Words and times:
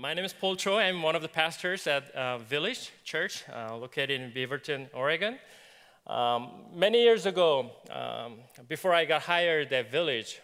My 0.00 0.14
name 0.14 0.24
is 0.24 0.32
Paul 0.32 0.54
Cho. 0.54 0.78
I'm 0.78 1.02
one 1.02 1.16
of 1.16 1.22
the 1.22 1.28
pastors 1.28 1.88
at 1.88 2.12
uh, 2.12 2.38
Village 2.38 2.92
Church, 3.02 3.42
uh, 3.52 3.76
located 3.76 4.20
in 4.20 4.30
Beaverton, 4.30 4.86
Oregon. 4.94 5.40
Um, 6.06 6.50
many 6.72 7.02
years 7.02 7.26
ago, 7.26 7.72
um, 7.90 8.34
before 8.68 8.94
I 8.94 9.04
got 9.04 9.22
hired 9.22 9.72
at 9.72 9.90
Village, 9.90 10.40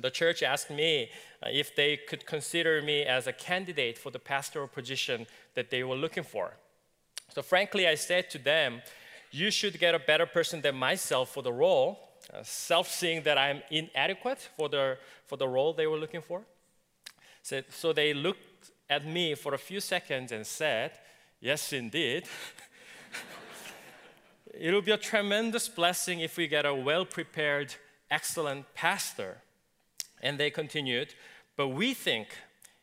the 0.00 0.10
church 0.10 0.42
asked 0.42 0.68
me 0.68 1.10
uh, 1.44 1.48
if 1.52 1.76
they 1.76 1.96
could 1.96 2.26
consider 2.26 2.82
me 2.82 3.04
as 3.04 3.28
a 3.28 3.32
candidate 3.32 3.98
for 3.98 4.10
the 4.10 4.18
pastoral 4.18 4.66
position 4.66 5.28
that 5.54 5.70
they 5.70 5.84
were 5.84 5.94
looking 5.94 6.24
for. 6.24 6.56
So, 7.32 7.40
frankly, 7.40 7.86
I 7.86 7.94
said 7.94 8.30
to 8.30 8.38
them, 8.38 8.82
You 9.30 9.52
should 9.52 9.78
get 9.78 9.94
a 9.94 10.00
better 10.00 10.26
person 10.26 10.60
than 10.60 10.74
myself 10.74 11.32
for 11.32 11.44
the 11.44 11.52
role, 11.52 12.00
uh, 12.34 12.42
self 12.42 12.88
seeing 12.88 13.22
that 13.22 13.38
I'm 13.38 13.62
inadequate 13.70 14.40
for 14.56 14.68
the, 14.68 14.98
for 15.26 15.36
the 15.36 15.46
role 15.46 15.72
they 15.72 15.86
were 15.86 15.98
looking 15.98 16.20
for. 16.20 16.42
So, 17.44 17.62
so 17.70 17.92
they 17.92 18.12
looked 18.12 18.51
at 18.92 19.06
me 19.06 19.34
for 19.34 19.54
a 19.54 19.58
few 19.58 19.80
seconds 19.80 20.32
and 20.32 20.46
said, 20.46 20.92
Yes, 21.40 21.72
indeed. 21.72 22.24
It'll 24.54 24.82
be 24.82 24.92
a 24.92 24.98
tremendous 24.98 25.68
blessing 25.68 26.20
if 26.20 26.36
we 26.36 26.46
get 26.46 26.66
a 26.66 26.74
well 26.74 27.04
prepared, 27.04 27.74
excellent 28.10 28.66
pastor. 28.74 29.38
And 30.22 30.38
they 30.38 30.50
continued, 30.50 31.14
But 31.56 31.68
we 31.68 31.94
think 31.94 32.28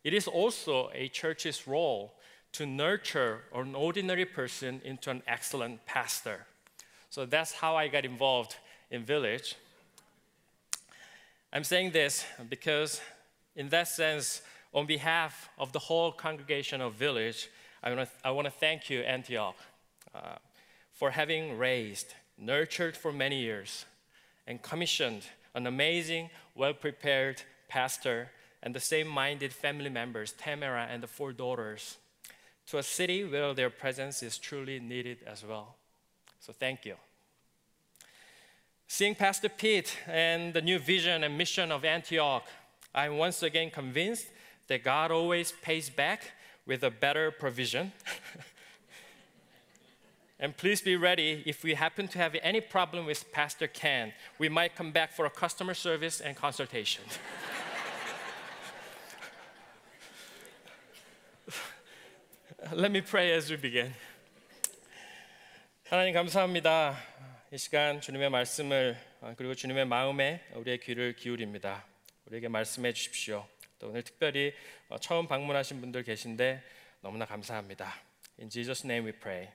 it 0.04 0.14
is 0.14 0.28
also 0.28 0.90
a 0.94 1.08
church's 1.10 1.68
role 1.68 2.16
to 2.54 2.66
nurture 2.66 3.42
an 3.54 3.76
ordinary 3.76 4.26
person 4.26 4.82
into 4.84 5.12
an 5.12 5.22
excellent 5.28 5.86
pastor. 5.86 6.48
So 7.12 7.26
that's 7.26 7.54
how 7.54 7.76
I 7.76 7.88
got 7.88 8.04
involved 8.04 8.56
in 8.90 9.04
Village. 9.04 9.56
I'm 11.54 11.64
saying 11.64 11.92
this 11.92 12.26
because, 12.50 13.02
in 13.56 13.70
that 13.70 13.88
sense, 13.88 14.42
on 14.74 14.86
behalf 14.86 15.50
of 15.58 15.72
the 15.72 15.80
whole 15.80 16.12
congregation 16.12 16.82
of 16.82 16.94
Village, 16.94 17.50
I 17.82 17.94
want 18.32 18.46
to, 18.46 18.52
thank 18.52 18.90
you, 18.90 19.02
Antioch, 19.02 19.56
uh, 20.14 20.36
for 20.92 21.12
having 21.12 21.58
raised, 21.58 22.14
nurtured 22.38 22.98
for 22.98 23.12
many 23.12 23.40
years, 23.40 23.86
and 24.46 24.62
commissioned 24.62 25.24
an 25.54 25.66
amazing, 25.66 26.30
well 26.56 26.74
prepared 26.74 27.42
pastor 27.68 28.32
and 28.62 28.76
the 28.76 28.80
same 28.80 29.08
minded 29.08 29.54
family 29.54 29.90
members, 29.90 30.34
Tamara 30.34 30.88
and 30.90 31.02
the 31.02 31.08
four 31.08 31.32
daughters, 31.32 31.98
to 32.68 32.78
a 32.78 32.84
city 32.84 33.24
where 33.24 33.54
their 33.54 33.70
presence 33.70 34.22
is 34.22 34.38
truly 34.38 34.80
needed 34.80 35.20
as 35.26 35.46
well. 35.46 35.76
So 36.40 36.54
thank 36.54 36.86
you. 36.86 36.96
Seeing 38.88 39.16
Pastor 39.16 39.50
Pete 39.50 39.96
and 40.08 40.54
the 40.54 40.62
new 40.62 40.80
vision 40.80 41.24
and 41.24 41.38
mission 41.38 41.72
of 41.72 41.86
Antioch, 41.86 42.46
I'm 42.94 43.18
once 43.18 43.44
again 43.44 43.70
convinced 43.70 44.28
that 44.69 44.83
God 44.85 45.11
always 45.11 45.53
pays 45.63 45.91
back 45.91 46.33
with 46.67 46.83
a 46.83 46.91
better 46.91 47.31
provision. 47.31 47.93
and 50.41 50.57
please 50.57 50.81
be 50.81 50.97
ready 50.97 51.43
if 51.47 51.63
we 51.63 51.75
happen 51.75 52.09
to 52.09 52.19
have 52.19 52.37
any 52.43 52.61
problem 52.61 53.07
with 53.07 53.31
Pastor 53.33 53.67
Ken, 53.67 54.13
we 54.39 54.49
might 54.49 54.75
come 54.75 54.91
back 54.93 55.13
for 55.13 55.27
a 55.27 55.31
customer 55.31 55.75
service 55.75 56.21
and 56.21 56.37
consultation. 56.37 57.05
Let 62.73 62.91
me 62.91 63.03
pray 63.03 63.33
as 63.33 63.51
we 63.51 63.57
begin. 63.57 63.93
하나님 65.91 66.15
감사합니다. 66.15 66.97
이 67.53 67.59
시간 67.59 68.01
주님의 68.01 68.31
말씀을 68.31 68.97
그리고 69.37 69.55
주님의 69.55 69.85
마음에 69.85 70.43
우리의 70.55 70.81
귀를 70.81 71.15
기울입니다. 71.15 71.85
우리에게 72.27 72.49
말씀해 72.49 72.95
주십시오. 72.95 73.47
또 73.79 73.89
오늘 73.89 74.03
특별히 74.03 74.55
처음 75.01 75.27
방문하신 75.27 75.81
분들 75.81 76.03
계신데 76.03 76.63
너무나 77.01 77.27
감사합니다. 77.27 77.93
In 78.39 78.49
Jesus' 78.49 78.85
name 78.85 79.07
we 79.07 79.13
pray. 79.13 79.51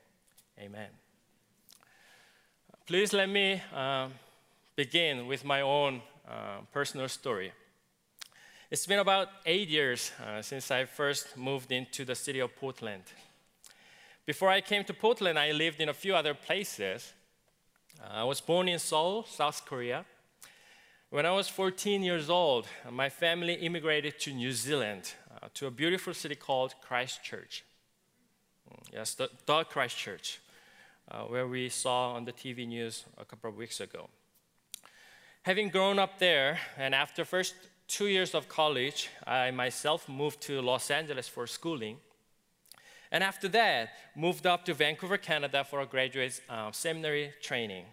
Amen. 0.60 0.92
Please 2.86 3.16
let 3.16 3.30
me 3.30 3.62
uh, 3.74 4.10
begin 4.76 5.28
with 5.28 5.44
my 5.46 5.62
own 5.62 6.02
uh, 6.28 6.62
personal 6.72 7.08
story. 7.08 7.52
It's 8.72 8.86
been 8.86 9.00
about 9.00 9.30
eight 9.46 9.68
years 9.68 10.12
uh, 10.20 10.42
since 10.42 10.70
I 10.70 10.86
first 10.86 11.36
moved 11.38 11.72
into 11.72 12.06
the 12.06 12.16
city 12.16 12.40
of 12.40 12.56
Portland. 12.56 13.04
Before 14.26 14.50
I 14.50 14.62
came 14.62 14.84
to 14.84 14.94
Portland, 14.94 15.40
I 15.40 15.52
lived 15.52 15.82
in 15.82 15.90
a 15.90 15.94
few 15.94 16.16
other 16.16 16.36
places. 16.36 17.14
I 18.08 18.24
was 18.24 18.40
born 18.42 18.70
in 18.70 18.78
Seoul, 18.78 19.26
South 19.26 19.66
Korea. 19.66 20.06
When 21.15 21.27
I 21.27 21.31
was 21.31 21.49
14 21.49 22.03
years 22.03 22.29
old, 22.29 22.67
my 22.91 23.09
family 23.09 23.55
immigrated 23.55 24.19
to 24.19 24.33
New 24.33 24.51
Zealand, 24.51 25.13
uh, 25.31 25.47
to 25.55 25.69
a 25.69 25.71
beautiful 25.71 26.13
city 26.13 26.35
called 26.35 26.75
Christchurch. 26.83 27.65
Mm, 28.69 28.95
yes, 28.95 29.15
the, 29.15 29.31
the 29.47 29.63
Christchurch, 29.63 30.41
uh, 31.09 31.21
where 31.21 31.47
we 31.47 31.69
saw 31.69 32.15
on 32.15 32.25
the 32.25 32.33
TV 32.33 32.67
news 32.67 33.05
a 33.17 33.25
couple 33.25 33.49
of 33.49 33.57
weeks 33.57 33.79
ago. 33.79 34.11
Having 35.43 35.69
grown 35.69 36.01
up 36.01 36.19
there, 36.19 36.59
and 36.77 36.97
after 36.97 37.25
first 37.25 37.55
two 37.87 38.09
years 38.09 38.35
of 38.35 38.49
college, 38.49 39.09
I 39.25 39.53
myself 39.53 40.09
moved 40.09 40.41
to 40.49 40.61
Los 40.61 40.91
Angeles 40.91 41.29
for 41.29 41.47
schooling. 41.47 41.99
And 43.13 43.23
after 43.23 43.47
that, 43.51 43.91
moved 44.17 44.49
up 44.49 44.65
to 44.65 44.75
Vancouver, 44.75 45.19
Canada 45.19 45.63
for 45.63 45.81
a 45.81 45.87
graduate 45.87 46.41
uh, 46.51 46.73
seminary 46.73 47.35
training. 47.41 47.85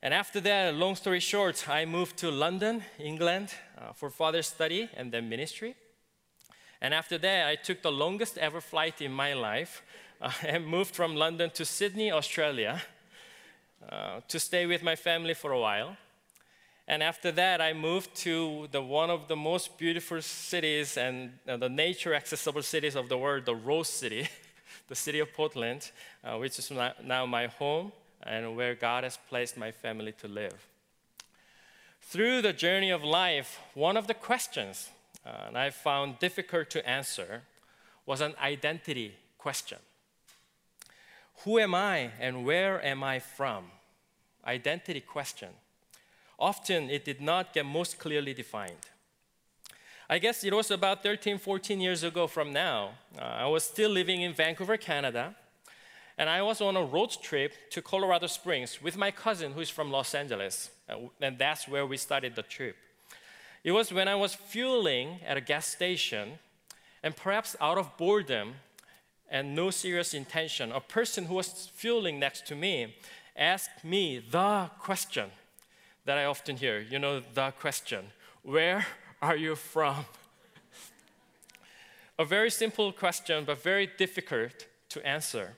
And 0.00 0.14
after 0.14 0.40
that, 0.42 0.74
long 0.74 0.94
story 0.94 1.18
short, 1.18 1.68
I 1.68 1.84
moved 1.84 2.18
to 2.18 2.30
London, 2.30 2.84
England, 3.00 3.52
uh, 3.76 3.92
for 3.92 4.10
further 4.10 4.42
study 4.42 4.88
and 4.96 5.10
then 5.10 5.28
ministry. 5.28 5.74
And 6.80 6.94
after 6.94 7.18
that, 7.18 7.48
I 7.48 7.56
took 7.56 7.82
the 7.82 7.90
longest 7.90 8.38
ever 8.38 8.60
flight 8.60 9.00
in 9.00 9.12
my 9.12 9.34
life 9.34 9.82
uh, 10.20 10.30
and 10.46 10.64
moved 10.64 10.94
from 10.94 11.16
London 11.16 11.50
to 11.50 11.64
Sydney, 11.64 12.12
Australia, 12.12 12.80
uh, 13.90 14.20
to 14.28 14.38
stay 14.38 14.66
with 14.66 14.84
my 14.84 14.94
family 14.94 15.34
for 15.34 15.50
a 15.50 15.58
while. 15.58 15.96
And 16.86 17.02
after 17.02 17.32
that, 17.32 17.60
I 17.60 17.72
moved 17.72 18.14
to 18.22 18.68
the, 18.70 18.80
one 18.80 19.10
of 19.10 19.26
the 19.26 19.36
most 19.36 19.78
beautiful 19.78 20.22
cities 20.22 20.96
and 20.96 21.32
uh, 21.46 21.56
the 21.56 21.68
nature 21.68 22.14
accessible 22.14 22.62
cities 22.62 22.94
of 22.94 23.08
the 23.08 23.18
world, 23.18 23.46
the 23.46 23.54
Rose 23.54 23.88
City, 23.88 24.28
the 24.88 24.94
city 24.94 25.18
of 25.18 25.34
Portland, 25.34 25.90
uh, 26.22 26.36
which 26.38 26.56
is 26.60 26.70
now 27.02 27.26
my 27.26 27.48
home 27.48 27.90
and 28.28 28.56
where 28.56 28.74
God 28.74 29.04
has 29.04 29.18
placed 29.28 29.56
my 29.56 29.70
family 29.72 30.12
to 30.12 30.28
live. 30.28 30.66
Through 32.02 32.42
the 32.42 32.52
journey 32.52 32.90
of 32.90 33.02
life, 33.02 33.58
one 33.74 33.96
of 33.96 34.06
the 34.06 34.14
questions 34.14 34.90
uh, 35.26 35.50
I 35.54 35.70
found 35.70 36.18
difficult 36.18 36.70
to 36.70 36.88
answer 36.88 37.42
was 38.06 38.20
an 38.20 38.34
identity 38.40 39.14
question. 39.36 39.78
Who 41.44 41.58
am 41.58 41.74
I 41.74 42.10
and 42.20 42.44
where 42.44 42.84
am 42.84 43.02
I 43.02 43.18
from? 43.18 43.64
Identity 44.46 45.00
question. 45.00 45.50
Often 46.38 46.90
it 46.90 47.04
did 47.04 47.20
not 47.20 47.52
get 47.52 47.66
most 47.66 47.98
clearly 47.98 48.34
defined. 48.34 48.86
I 50.08 50.18
guess 50.18 50.42
it 50.42 50.54
was 50.54 50.70
about 50.70 51.02
13, 51.02 51.38
14 51.38 51.80
years 51.80 52.02
ago 52.02 52.26
from 52.26 52.52
now. 52.52 52.92
Uh, 53.18 53.22
I 53.22 53.46
was 53.46 53.64
still 53.64 53.90
living 53.90 54.22
in 54.22 54.32
Vancouver, 54.32 54.78
Canada, 54.78 55.34
and 56.18 56.28
I 56.28 56.42
was 56.42 56.60
on 56.60 56.76
a 56.76 56.82
road 56.82 57.16
trip 57.22 57.54
to 57.70 57.80
Colorado 57.80 58.26
Springs 58.26 58.82
with 58.82 58.96
my 58.96 59.12
cousin 59.12 59.52
who's 59.52 59.70
from 59.70 59.92
Los 59.92 60.14
Angeles. 60.16 60.70
Uh, 60.88 60.96
and 61.20 61.38
that's 61.38 61.68
where 61.68 61.86
we 61.86 61.96
started 61.96 62.34
the 62.34 62.42
trip. 62.42 62.76
It 63.62 63.70
was 63.70 63.92
when 63.92 64.08
I 64.08 64.16
was 64.16 64.34
fueling 64.34 65.20
at 65.24 65.36
a 65.36 65.40
gas 65.40 65.66
station, 65.66 66.40
and 67.04 67.14
perhaps 67.14 67.54
out 67.60 67.78
of 67.78 67.96
boredom 67.96 68.54
and 69.30 69.54
no 69.54 69.70
serious 69.70 70.12
intention, 70.12 70.72
a 70.72 70.80
person 70.80 71.26
who 71.26 71.34
was 71.34 71.70
fueling 71.72 72.18
next 72.18 72.46
to 72.48 72.56
me 72.56 72.96
asked 73.36 73.84
me 73.84 74.18
the 74.18 74.70
question 74.80 75.30
that 76.04 76.18
I 76.18 76.24
often 76.24 76.56
hear. 76.56 76.80
You 76.80 76.98
know, 76.98 77.20
the 77.20 77.52
question 77.52 78.06
Where 78.42 78.86
are 79.22 79.36
you 79.36 79.54
from? 79.54 80.06
a 82.18 82.24
very 82.24 82.50
simple 82.50 82.90
question, 82.92 83.44
but 83.44 83.62
very 83.62 83.88
difficult 83.98 84.66
to 84.88 85.06
answer. 85.06 85.54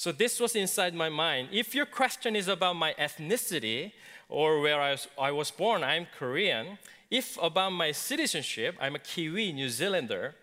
So 0.00 0.12
this 0.12 0.40
was 0.40 0.56
inside 0.56 0.94
my 0.94 1.10
mind. 1.10 1.50
If 1.52 1.74
your 1.74 1.84
question 1.84 2.34
is 2.34 2.48
about 2.48 2.74
my 2.74 2.94
ethnicity 2.94 3.92
or 4.30 4.58
where 4.62 4.80
I 4.80 4.92
was, 4.92 5.08
I 5.20 5.30
was 5.30 5.50
born, 5.50 5.84
I'm 5.84 6.06
Korean. 6.18 6.78
If 7.10 7.36
about 7.36 7.74
my 7.74 7.92
citizenship, 7.92 8.76
I'm 8.80 8.94
a 8.94 8.98
Kiwi 8.98 9.52
New 9.52 9.68
Zealander. 9.68 10.36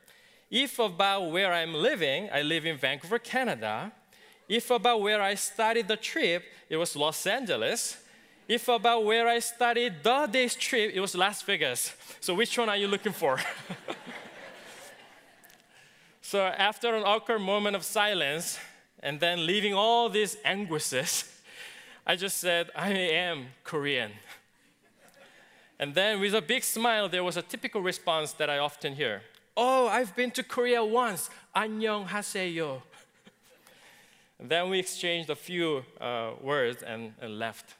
If 0.51 0.77
about 0.77 1.31
where 1.31 1.51
I'm 1.51 1.74
living, 1.74 2.30
I 2.31 2.44
live 2.44 2.68
in 2.68 2.77
Vancouver, 2.77 3.18
Canada. 3.18 3.92
If 4.48 4.69
about 4.69 5.01
where 5.01 5.24
I 5.24 5.33
started 5.33 5.88
the 5.88 5.98
trip, 5.98 6.44
it 6.69 6.77
was 6.77 6.95
Los 6.95 7.25
Angeles. 7.25 7.98
If 8.48 8.68
about 8.68 9.06
where 9.06 9.27
I 9.27 9.39
started 9.39 10.03
the 10.03 10.27
day's 10.27 10.53
trip, 10.53 10.92
it 10.94 11.00
was 11.00 11.15
Las 11.15 11.42
Vegas. 11.42 11.95
So 12.19 12.36
which 12.36 12.56
one 12.60 12.69
are 12.69 12.77
you 12.77 12.88
looking 12.88 13.12
for? 13.12 13.39
so 16.21 16.42
after 16.42 16.94
an 16.94 17.01
awkward 17.03 17.39
moment 17.39 17.75
of 17.75 17.83
silence, 17.83 18.60
and 19.00 19.20
then 19.20 19.47
leaving 19.47 19.75
all 19.75 20.09
these 20.09 20.37
anguishes, 20.44 21.25
I 22.06 22.17
just 22.17 22.38
said, 22.38 22.70
I 22.75 22.91
am 22.91 23.47
Korean. 23.64 24.12
And 25.79 25.94
then 25.94 26.20
with 26.20 26.35
a 26.35 26.43
big 26.43 26.62
smile, 26.62 27.09
there 27.09 27.25
was 27.25 27.37
a 27.37 27.43
typical 27.43 27.82
response 27.82 28.32
that 28.35 28.49
I 28.49 28.59
often 28.59 28.94
hear 28.94 29.23
Oh, 29.56 29.87
I've 29.88 30.14
been 30.17 30.31
to 30.32 30.43
Korea 30.43 30.85
once. 30.85 31.29
안녕 31.55 32.06
하세요. 32.06 32.82
then 34.41 34.70
we 34.70 34.79
exchanged 34.79 35.29
a 35.31 35.37
few 35.37 35.85
uh, 36.00 36.32
words 36.41 36.82
and, 36.82 37.12
and 37.20 37.38
left. 37.38 37.75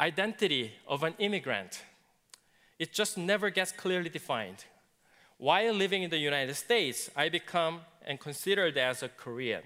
Identity 0.00 0.72
of 0.88 1.02
an 1.02 1.14
immigrant. 1.18 1.82
It 2.78 2.92
just 2.92 3.18
never 3.18 3.50
gets 3.50 3.72
clearly 3.72 4.08
defined. 4.08 4.64
While 5.36 5.74
living 5.74 6.02
in 6.02 6.10
the 6.10 6.18
United 6.18 6.54
States, 6.54 7.10
I 7.14 7.28
become 7.28 7.82
and 8.06 8.18
considered 8.18 8.76
as 8.78 9.02
a 9.02 9.08
Korean. 9.08 9.62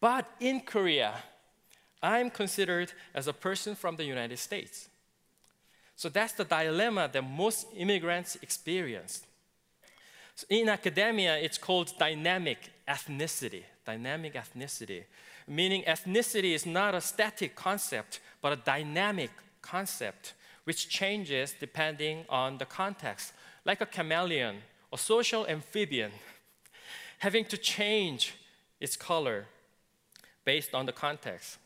But 0.00 0.30
in 0.40 0.60
Korea, 0.60 1.14
I'm 2.02 2.30
considered 2.30 2.92
as 3.14 3.26
a 3.26 3.32
person 3.32 3.74
from 3.74 3.96
the 3.96 4.04
United 4.04 4.38
States. 4.38 4.88
So 5.96 6.08
that's 6.08 6.34
the 6.34 6.44
dilemma 6.44 7.08
that 7.12 7.22
most 7.22 7.66
immigrants 7.74 8.36
experience. 8.42 9.22
So 10.34 10.46
in 10.50 10.68
academia, 10.68 11.38
it's 11.38 11.56
called 11.56 11.92
dynamic 11.98 12.70
ethnicity. 12.86 13.62
Dynamic 13.86 14.34
ethnicity, 14.34 15.04
meaning 15.46 15.84
ethnicity 15.84 16.54
is 16.54 16.66
not 16.66 16.94
a 16.94 17.00
static 17.00 17.54
concept, 17.54 18.18
but 18.42 18.52
a 18.52 18.56
dynamic 18.56 19.30
concept 19.62 20.34
which 20.64 20.88
changes 20.88 21.54
depending 21.58 22.24
on 22.28 22.58
the 22.58 22.64
context, 22.64 23.32
like 23.64 23.80
a 23.80 23.86
chameleon, 23.86 24.56
a 24.92 24.98
social 24.98 25.46
amphibian, 25.46 26.10
having 27.18 27.44
to 27.44 27.56
change 27.56 28.34
its 28.80 28.96
color 28.96 29.46
based 30.46 30.74
on 30.74 30.86
the 30.86 30.92
context. 30.92 31.58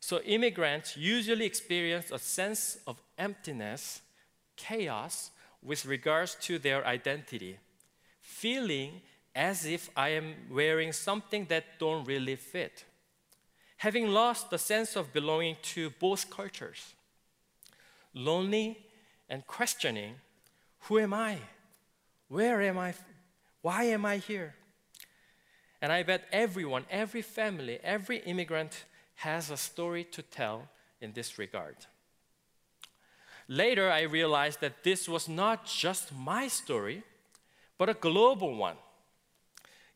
So 0.00 0.20
immigrants 0.20 0.96
usually 0.96 1.44
experience 1.44 2.10
a 2.10 2.18
sense 2.18 2.78
of 2.86 2.96
emptiness, 3.18 4.00
chaos 4.56 5.30
with 5.62 5.84
regards 5.84 6.36
to 6.46 6.58
their 6.58 6.86
identity, 6.86 7.58
feeling 8.20 9.02
as 9.34 9.66
if 9.66 9.90
I 9.96 10.10
am 10.10 10.34
wearing 10.50 10.92
something 10.92 11.46
that 11.50 11.78
don't 11.78 12.04
really 12.04 12.36
fit. 12.36 12.84
Having 13.78 14.08
lost 14.08 14.50
the 14.50 14.58
sense 14.58 14.96
of 14.96 15.12
belonging 15.12 15.56
to 15.74 15.90
both 15.90 16.30
cultures, 16.30 16.94
lonely 18.14 18.78
and 19.28 19.46
questioning, 19.46 20.14
who 20.80 20.98
am 20.98 21.12
I? 21.14 21.38
Where 22.28 22.62
am 22.62 22.78
I? 22.78 22.94
Why 23.62 23.84
am 23.84 24.04
I 24.04 24.18
here? 24.18 24.54
And 25.82 25.90
I 25.90 26.04
bet 26.04 26.28
everyone, 26.30 26.84
every 26.88 27.22
family, 27.22 27.80
every 27.82 28.18
immigrant 28.18 28.84
has 29.16 29.50
a 29.50 29.56
story 29.56 30.04
to 30.12 30.22
tell 30.22 30.68
in 31.00 31.12
this 31.12 31.38
regard. 31.38 31.74
Later, 33.48 33.90
I 33.90 34.02
realized 34.02 34.60
that 34.60 34.84
this 34.84 35.08
was 35.08 35.28
not 35.28 35.66
just 35.66 36.14
my 36.14 36.46
story, 36.46 37.02
but 37.78 37.88
a 37.88 37.94
global 37.94 38.54
one. 38.54 38.76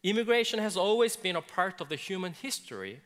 Immigration 0.02 0.58
has 0.58 0.76
always 0.76 1.14
been 1.14 1.36
a 1.36 1.40
part 1.40 1.80
of 1.80 1.88
the 1.88 1.96
human 1.96 2.32
history, 2.32 3.00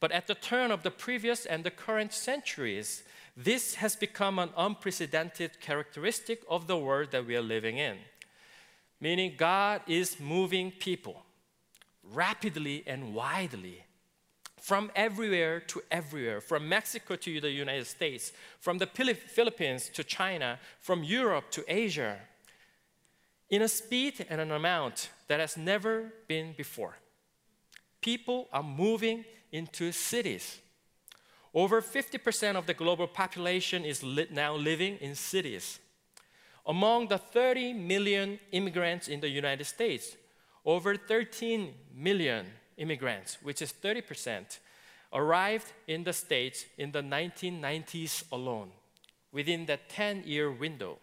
but 0.00 0.10
at 0.10 0.26
the 0.26 0.34
turn 0.34 0.70
of 0.70 0.82
the 0.82 0.90
previous 0.90 1.44
and 1.44 1.62
the 1.62 1.70
current 1.70 2.14
centuries, 2.14 3.02
this 3.36 3.74
has 3.74 3.96
become 3.96 4.38
an 4.38 4.48
unprecedented 4.56 5.60
characteristic 5.60 6.42
of 6.48 6.68
the 6.68 6.78
world 6.78 7.10
that 7.10 7.26
we 7.26 7.36
are 7.36 7.42
living 7.42 7.76
in. 7.76 7.98
Meaning, 8.98 9.34
God 9.36 9.82
is 9.86 10.18
moving 10.18 10.70
people 10.70 11.22
rapidly 12.12 12.84
and 12.86 13.14
widely 13.14 13.84
from 14.64 14.90
everywhere 14.96 15.60
to 15.60 15.82
everywhere, 15.90 16.40
from 16.40 16.66
Mexico 16.66 17.16
to 17.16 17.40
the 17.40 17.50
United 17.50 17.86
States, 17.86 18.32
from 18.60 18.78
the 18.78 18.86
Philippines 18.86 19.90
to 19.92 20.02
China, 20.02 20.58
from 20.80 21.04
Europe 21.04 21.50
to 21.50 21.62
Asia, 21.68 22.18
in 23.50 23.60
a 23.60 23.68
speed 23.68 24.24
and 24.30 24.40
an 24.40 24.50
amount 24.50 25.10
that 25.28 25.38
has 25.38 25.58
never 25.58 26.12
been 26.28 26.54
before. 26.56 26.96
People 28.00 28.48
are 28.54 28.62
moving 28.62 29.24
into 29.52 29.92
cities. 29.92 30.60
Over 31.52 31.82
50% 31.82 32.56
of 32.56 32.66
the 32.66 32.74
global 32.74 33.06
population 33.06 33.84
is 33.84 34.02
now 34.30 34.54
living 34.56 34.96
in 34.96 35.14
cities. 35.14 35.78
Among 36.66 37.08
the 37.08 37.18
30 37.18 37.74
million 37.74 38.40
immigrants 38.50 39.08
in 39.08 39.20
the 39.20 39.28
United 39.28 39.64
States, 39.64 40.16
over 40.64 40.96
13 40.96 41.74
million 41.94 42.46
immigrants, 42.76 43.38
which 43.42 43.60
is 43.62 43.72
30%, 43.72 44.58
arrived 45.12 45.72
in 45.86 46.04
the 46.04 46.12
States 46.12 46.66
in 46.78 46.92
the 46.92 47.02
1990s 47.02 48.24
alone, 48.32 48.70
within 49.32 49.66
that 49.66 49.88
10 49.88 50.24
year 50.24 50.50
window. 50.50 50.98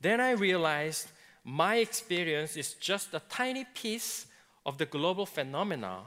Then 0.00 0.20
I 0.20 0.32
realized 0.32 1.08
my 1.44 1.76
experience 1.76 2.56
is 2.56 2.74
just 2.74 3.14
a 3.14 3.22
tiny 3.28 3.64
piece 3.74 4.26
of 4.66 4.78
the 4.78 4.86
global 4.86 5.26
phenomena, 5.26 6.00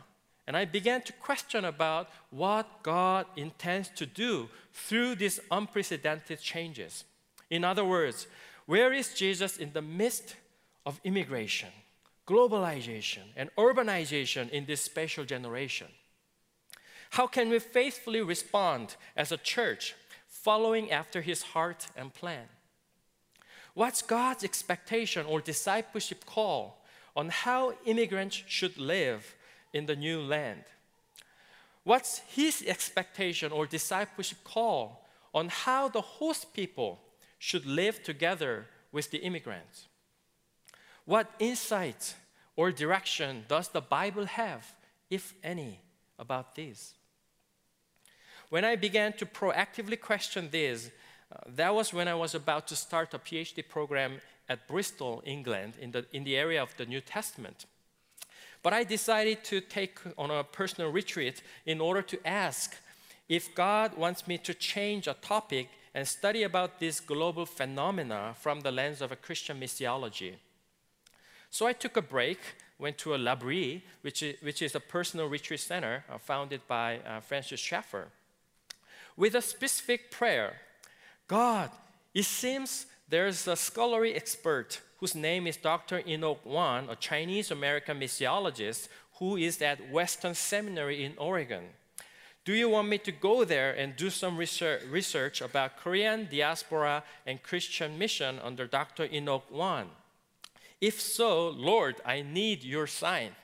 and 0.47 0.57
I 0.57 0.65
began 0.65 1.01
to 1.03 1.13
question 1.13 1.65
about 1.65 2.09
what 2.29 2.83
God 2.83 3.25
intends 3.35 3.89
to 3.95 4.05
do 4.05 4.49
through 4.73 5.15
these 5.15 5.39
unprecedented 5.49 6.39
changes. 6.39 7.05
In 7.49 7.63
other 7.63 7.85
words, 7.85 8.27
where 8.65 8.93
is 8.93 9.13
Jesus 9.13 9.57
in 9.57 9.73
the 9.73 9.81
midst 9.81 10.35
of 10.85 10.99
immigration? 11.03 11.69
Globalization, 12.27 13.23
and 13.35 13.49
urbanization 13.57 14.49
in 14.49 14.65
this 14.65 14.81
special 14.81 15.25
generation? 15.25 15.87
How 17.11 17.27
can 17.27 17.49
we 17.49 17.59
faithfully 17.59 18.21
respond 18.21 18.95
as 19.17 19.31
a 19.31 19.37
church 19.37 19.95
following 20.27 20.91
after 20.91 21.21
his 21.21 21.41
heart 21.41 21.87
and 21.95 22.13
plan? 22.13 22.45
What's 23.73 24.01
God's 24.01 24.43
expectation 24.43 25.25
or 25.25 25.41
discipleship 25.41 26.25
call 26.25 26.83
on 27.15 27.29
how 27.29 27.73
immigrants 27.85 28.43
should 28.47 28.77
live 28.77 29.35
in 29.73 29.85
the 29.85 29.95
new 29.95 30.21
land? 30.21 30.63
What's 31.83 32.19
his 32.27 32.63
expectation 32.65 33.51
or 33.51 33.65
discipleship 33.65 34.39
call 34.43 35.07
on 35.33 35.49
how 35.49 35.89
the 35.89 36.01
host 36.01 36.53
people 36.53 36.99
should 37.39 37.65
live 37.65 38.03
together 38.03 38.67
with 38.91 39.09
the 39.11 39.19
immigrants? 39.19 39.87
What 41.05 41.31
insight 41.39 42.15
or 42.55 42.71
direction 42.71 43.45
does 43.47 43.69
the 43.69 43.81
Bible 43.81 44.25
have, 44.25 44.73
if 45.09 45.33
any, 45.43 45.79
about 46.19 46.55
this? 46.55 46.93
When 48.49 48.65
I 48.65 48.75
began 48.75 49.13
to 49.13 49.25
proactively 49.25 49.99
question 49.99 50.49
this, 50.51 50.91
uh, 51.31 51.39
that 51.55 51.73
was 51.73 51.93
when 51.93 52.07
I 52.07 52.15
was 52.15 52.35
about 52.35 52.67
to 52.67 52.75
start 52.75 53.13
a 53.13 53.19
PhD 53.19 53.67
program 53.67 54.19
at 54.49 54.67
Bristol, 54.67 55.23
England, 55.25 55.73
in 55.79 55.91
the, 55.91 56.05
in 56.11 56.23
the 56.25 56.35
area 56.35 56.61
of 56.61 56.75
the 56.75 56.85
New 56.85 57.01
Testament. 57.01 57.65
But 58.61 58.73
I 58.73 58.83
decided 58.83 59.43
to 59.45 59.61
take 59.61 59.99
on 60.17 60.29
a 60.29 60.43
personal 60.43 60.91
retreat 60.91 61.41
in 61.65 61.79
order 61.81 62.01
to 62.01 62.27
ask 62.27 62.75
if 63.29 63.55
God 63.55 63.97
wants 63.97 64.27
me 64.27 64.37
to 64.39 64.53
change 64.53 65.07
a 65.07 65.13
topic 65.13 65.69
and 65.93 66.07
study 66.07 66.43
about 66.43 66.79
this 66.79 66.99
global 66.99 67.45
phenomena 67.45 68.35
from 68.39 68.59
the 68.59 68.71
lens 68.71 69.01
of 69.01 69.11
a 69.11 69.15
Christian 69.15 69.59
missiology. 69.59 70.35
So 71.51 71.67
I 71.67 71.73
took 71.73 71.97
a 71.97 72.01
break, 72.01 72.39
went 72.79 72.97
to 72.99 73.13
a 73.13 73.17
L'Abri, 73.17 73.83
which 74.01 74.23
is, 74.23 74.41
which 74.41 74.61
is 74.61 74.73
a 74.73 74.79
personal 74.79 75.27
retreat 75.27 75.59
center 75.59 76.05
uh, 76.09 76.17
founded 76.17 76.61
by 76.65 76.99
uh, 76.99 77.19
Francis 77.19 77.59
Schaeffer, 77.59 78.07
with 79.17 79.35
a 79.35 79.41
specific 79.41 80.09
prayer 80.09 80.55
God, 81.27 81.69
it 82.13 82.25
seems 82.25 82.87
there's 83.07 83.47
a 83.47 83.55
scholarly 83.55 84.15
expert 84.15 84.81
whose 84.97 85.15
name 85.15 85.47
is 85.47 85.57
Dr. 85.57 86.01
Enoch 86.05 86.45
Wan, 86.45 86.87
a 86.89 86.95
Chinese 86.95 87.51
American 87.51 87.99
missiologist 87.99 88.89
who 89.19 89.37
is 89.37 89.61
at 89.61 89.91
Western 89.91 90.33
Seminary 90.33 91.03
in 91.03 91.13
Oregon. 91.17 91.63
Do 92.43 92.53
you 92.53 92.69
want 92.69 92.87
me 92.87 92.97
to 92.99 93.11
go 93.11 93.45
there 93.45 93.71
and 93.71 93.95
do 93.95 94.09
some 94.09 94.35
research, 94.35 94.83
research 94.89 95.41
about 95.41 95.77
Korean 95.77 96.27
diaspora 96.29 97.03
and 97.25 97.43
Christian 97.43 97.97
mission 97.97 98.39
under 98.43 98.67
Dr. 98.67 99.07
Enoch 99.11 99.45
Wan? 99.51 99.89
If 100.81 100.99
so, 100.99 101.49
Lord, 101.49 102.01
I 102.03 102.23
need 102.23 102.63
your 102.63 102.87
sign. 102.87 103.35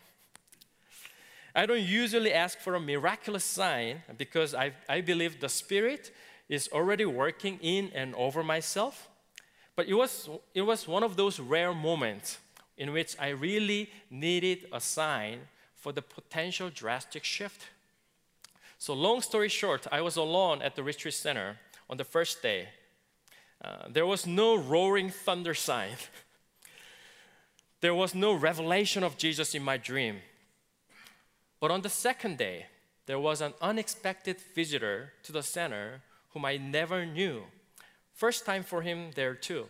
I 1.53 1.65
don't 1.67 1.81
usually 1.81 2.33
ask 2.33 2.59
for 2.59 2.75
a 2.75 2.79
miraculous 2.79 3.43
sign 3.43 4.01
because 4.17 4.55
I, 4.55 4.73
I 4.89 5.01
believe 5.01 5.39
the 5.39 5.49
Spirit 5.49 6.11
is 6.49 6.67
already 6.73 7.05
working 7.05 7.59
in 7.61 7.91
and 7.93 8.15
over 8.15 8.43
myself. 8.43 9.07
But 9.75 9.87
it 9.87 9.93
was, 9.93 10.29
it 10.55 10.63
was 10.63 10.87
one 10.87 11.03
of 11.03 11.15
those 11.15 11.39
rare 11.39 11.73
moments 11.73 12.39
in 12.77 12.91
which 12.91 13.15
I 13.19 13.29
really 13.29 13.89
needed 14.09 14.65
a 14.71 14.79
sign 14.79 15.41
for 15.75 15.91
the 15.91 16.01
potential 16.01 16.69
drastic 16.73 17.23
shift. 17.23 17.67
So, 18.79 18.93
long 18.93 19.21
story 19.21 19.49
short, 19.49 19.87
I 19.91 20.01
was 20.01 20.15
alone 20.15 20.61
at 20.61 20.75
the 20.75 20.83
retreat 20.83 21.13
center 21.13 21.57
on 21.89 21.97
the 21.97 22.03
first 22.03 22.41
day. 22.41 22.69
Uh, 23.63 23.87
there 23.89 24.05
was 24.05 24.27
no 24.27 24.55
roaring 24.55 25.09
thunder 25.09 25.53
sign. 25.69 25.97
There 27.81 27.95
was 27.95 28.15
no 28.15 28.33
revelation 28.33 29.03
of 29.03 29.17
Jesus 29.17 29.53
in 29.53 29.63
my 29.63 29.77
dream. 29.77 30.17
But 31.59 31.71
on 31.71 31.81
the 31.81 31.89
second 31.89 32.37
day, 32.37 32.67
there 33.05 33.19
was 33.19 33.41
an 33.41 33.53
unexpected 33.61 34.37
visitor 34.55 35.13
to 35.23 35.31
the 35.31 35.43
center 35.43 36.01
whom 36.33 36.45
I 36.45 36.57
never 36.57 37.05
knew. 37.05 37.43
First 38.13 38.45
time 38.45 38.63
for 38.63 38.81
him 38.81 39.11
there 39.15 39.35
too. 39.35 39.67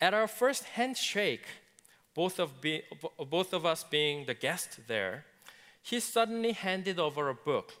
At 0.00 0.14
our 0.14 0.26
first 0.26 0.64
handshake, 0.64 1.46
both 2.14 2.38
of, 2.38 2.60
be, 2.60 2.82
both 3.28 3.52
of 3.52 3.66
us 3.66 3.84
being 3.84 4.26
the 4.26 4.34
guest 4.34 4.80
there, 4.86 5.24
he 5.82 6.00
suddenly 6.00 6.52
handed 6.52 6.98
over 6.98 7.28
a 7.28 7.34
book 7.34 7.74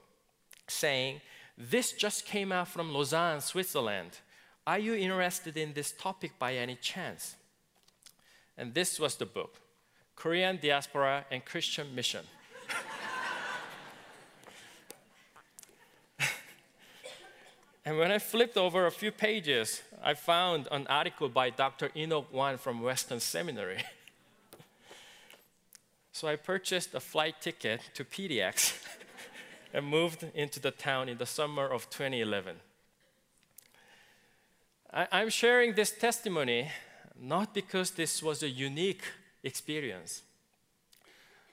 saying, 0.66 1.20
This 1.56 1.92
just 1.92 2.26
came 2.26 2.52
out 2.52 2.68
from 2.68 2.92
Lausanne, 2.92 3.40
Switzerland. 3.40 4.18
Are 4.66 4.78
you 4.78 4.94
interested 4.94 5.56
in 5.56 5.72
this 5.72 5.92
topic 5.92 6.38
by 6.38 6.54
any 6.54 6.74
chance? 6.74 7.36
And 8.56 8.72
this 8.74 9.00
was 9.00 9.16
the 9.16 9.26
book 9.26 9.60
Korean 10.16 10.58
Diaspora 10.62 11.26
and 11.30 11.44
Christian 11.44 11.94
Mission. 11.94 12.24
and 17.84 17.98
when 17.98 18.10
I 18.12 18.18
flipped 18.18 18.56
over 18.56 18.86
a 18.86 18.90
few 18.90 19.10
pages, 19.10 19.82
I 20.02 20.14
found 20.14 20.68
an 20.70 20.86
article 20.86 21.28
by 21.28 21.50
Dr. 21.50 21.90
Enoch 21.96 22.32
Wan 22.32 22.56
from 22.58 22.80
Western 22.80 23.20
Seminary. 23.20 23.82
so 26.12 26.28
I 26.28 26.36
purchased 26.36 26.94
a 26.94 27.00
flight 27.00 27.40
ticket 27.40 27.80
to 27.94 28.04
PDX 28.04 28.80
and 29.74 29.84
moved 29.84 30.24
into 30.34 30.60
the 30.60 30.70
town 30.70 31.08
in 31.08 31.18
the 31.18 31.26
summer 31.26 31.66
of 31.66 31.90
2011. 31.90 32.56
I, 34.92 35.22
am 35.22 35.28
sharing 35.28 35.74
this 35.74 35.90
testimony 35.90 36.70
not 37.20 37.54
because 37.54 37.92
this 37.92 38.22
was 38.22 38.42
a 38.42 38.48
unique 38.48 39.04
experience, 39.42 40.22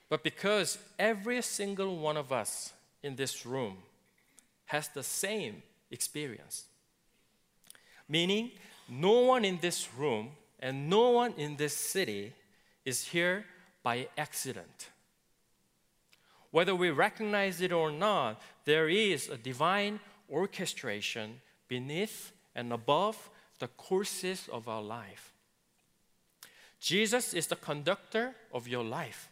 but 0.09 0.23
because 0.23 0.77
every 0.99 1.41
single 1.41 1.97
one 1.97 2.17
of 2.17 2.31
us 2.31 2.73
in 3.03 3.15
this 3.15 3.45
room 3.45 3.77
has 4.65 4.87
the 4.89 5.03
same 5.03 5.61
experience. 5.89 6.65
Meaning, 8.07 8.51
no 8.89 9.21
one 9.21 9.45
in 9.45 9.59
this 9.61 9.87
room 9.97 10.29
and 10.59 10.89
no 10.89 11.11
one 11.11 11.33
in 11.37 11.55
this 11.55 11.75
city 11.75 12.33
is 12.85 13.05
here 13.05 13.45
by 13.83 14.07
accident. 14.17 14.89
Whether 16.51 16.75
we 16.75 16.89
recognize 16.89 17.61
it 17.61 17.71
or 17.71 17.91
not, 17.91 18.41
there 18.65 18.89
is 18.89 19.29
a 19.29 19.37
divine 19.37 19.99
orchestration 20.29 21.39
beneath 21.67 22.33
and 22.53 22.73
above 22.73 23.29
the 23.59 23.69
courses 23.69 24.49
of 24.51 24.67
our 24.67 24.81
life. 24.81 25.30
Jesus 26.81 27.35
is 27.35 27.45
the 27.45 27.55
conductor 27.55 28.33
of 28.51 28.67
your 28.67 28.83
life. 28.83 29.29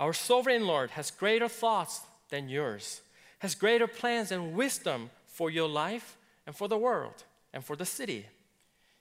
Our 0.00 0.12
sovereign 0.12 0.66
Lord 0.66 0.90
has 0.90 1.12
greater 1.12 1.48
thoughts 1.48 2.00
than 2.28 2.48
yours, 2.48 3.00
has 3.38 3.54
greater 3.54 3.86
plans 3.86 4.32
and 4.32 4.54
wisdom 4.54 5.10
for 5.28 5.48
your 5.48 5.68
life 5.68 6.16
and 6.44 6.56
for 6.56 6.66
the 6.66 6.76
world 6.76 7.22
and 7.52 7.64
for 7.64 7.76
the 7.76 7.86
city. 7.86 8.26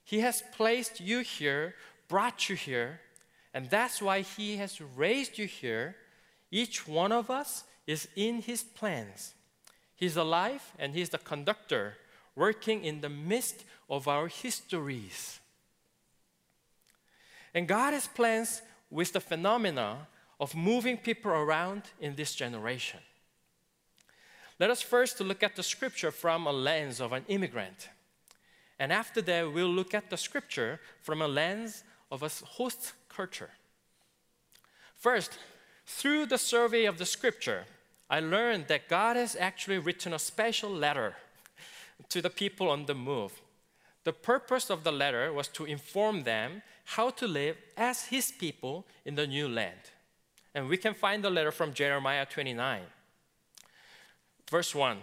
He 0.03 0.19
has 0.19 0.43
placed 0.55 1.01
you 1.01 1.21
here, 1.21 1.73
brought 2.07 2.49
you 2.49 2.55
here, 2.55 3.01
and 3.51 3.67
that's 3.67 3.99
why 3.99 4.21
He 4.21 4.57
has 4.57 4.79
raised 4.79 5.39
you 5.39 5.47
here. 5.47 5.95
Each 6.51 6.87
one 6.87 7.11
of 7.11 7.31
us 7.31 7.63
is 7.87 8.07
in 8.15 8.43
His 8.43 8.61
plans. 8.61 9.33
He's 9.95 10.17
alive 10.17 10.71
and 10.77 10.93
He's 10.93 11.09
the 11.09 11.17
conductor, 11.17 11.95
working 12.35 12.83
in 12.83 13.01
the 13.01 13.09
midst 13.09 13.65
of 13.89 14.07
our 14.07 14.27
histories. 14.27 15.39
And 17.57 17.67
God 17.67 17.93
has 17.93 18.07
plans 18.07 18.61
with 18.91 19.13
the 19.13 19.19
phenomena 19.19 20.05
of 20.39 20.53
moving 20.53 20.95
people 20.95 21.31
around 21.31 21.81
in 21.99 22.13
this 22.13 22.35
generation. 22.35 22.99
Let 24.59 24.69
us 24.69 24.83
first 24.83 25.19
look 25.21 25.41
at 25.41 25.55
the 25.55 25.63
scripture 25.63 26.11
from 26.11 26.45
a 26.45 26.51
lens 26.51 27.01
of 27.01 27.13
an 27.13 27.25
immigrant. 27.27 27.89
And 28.77 28.93
after 28.93 29.23
that, 29.23 29.51
we'll 29.51 29.73
look 29.73 29.95
at 29.95 30.11
the 30.11 30.17
scripture 30.17 30.79
from 31.01 31.19
a 31.19 31.27
lens 31.27 31.83
of 32.11 32.21
a 32.21 32.29
host 32.29 32.93
culture. 33.09 33.49
First, 34.95 35.39
through 35.87 36.27
the 36.27 36.37
survey 36.37 36.85
of 36.85 36.99
the 36.99 37.07
scripture, 37.07 37.65
I 38.07 38.19
learned 38.19 38.67
that 38.67 38.87
God 38.87 39.15
has 39.15 39.35
actually 39.35 39.79
written 39.79 40.13
a 40.13 40.19
special 40.19 40.69
letter 40.69 41.15
to 42.09 42.21
the 42.21 42.29
people 42.29 42.69
on 42.69 42.85
the 42.85 42.93
move. 42.93 43.41
The 44.03 44.13
purpose 44.13 44.69
of 44.69 44.83
the 44.83 44.91
letter 44.91 45.33
was 45.33 45.47
to 45.47 45.65
inform 45.65 46.21
them 46.21 46.61
how 46.95 47.09
to 47.09 47.27
live 47.27 47.57
as 47.75 48.05
his 48.05 48.31
people 48.31 48.85
in 49.05 49.15
the 49.15 49.27
new 49.27 49.49
land. 49.49 49.91
And 50.55 50.69
we 50.69 50.77
can 50.77 50.93
find 50.93 51.23
the 51.23 51.29
letter 51.29 51.51
from 51.51 51.73
Jeremiah 51.73 52.25
29. 52.25 52.81
Verse 54.49 54.73
1 54.73 54.97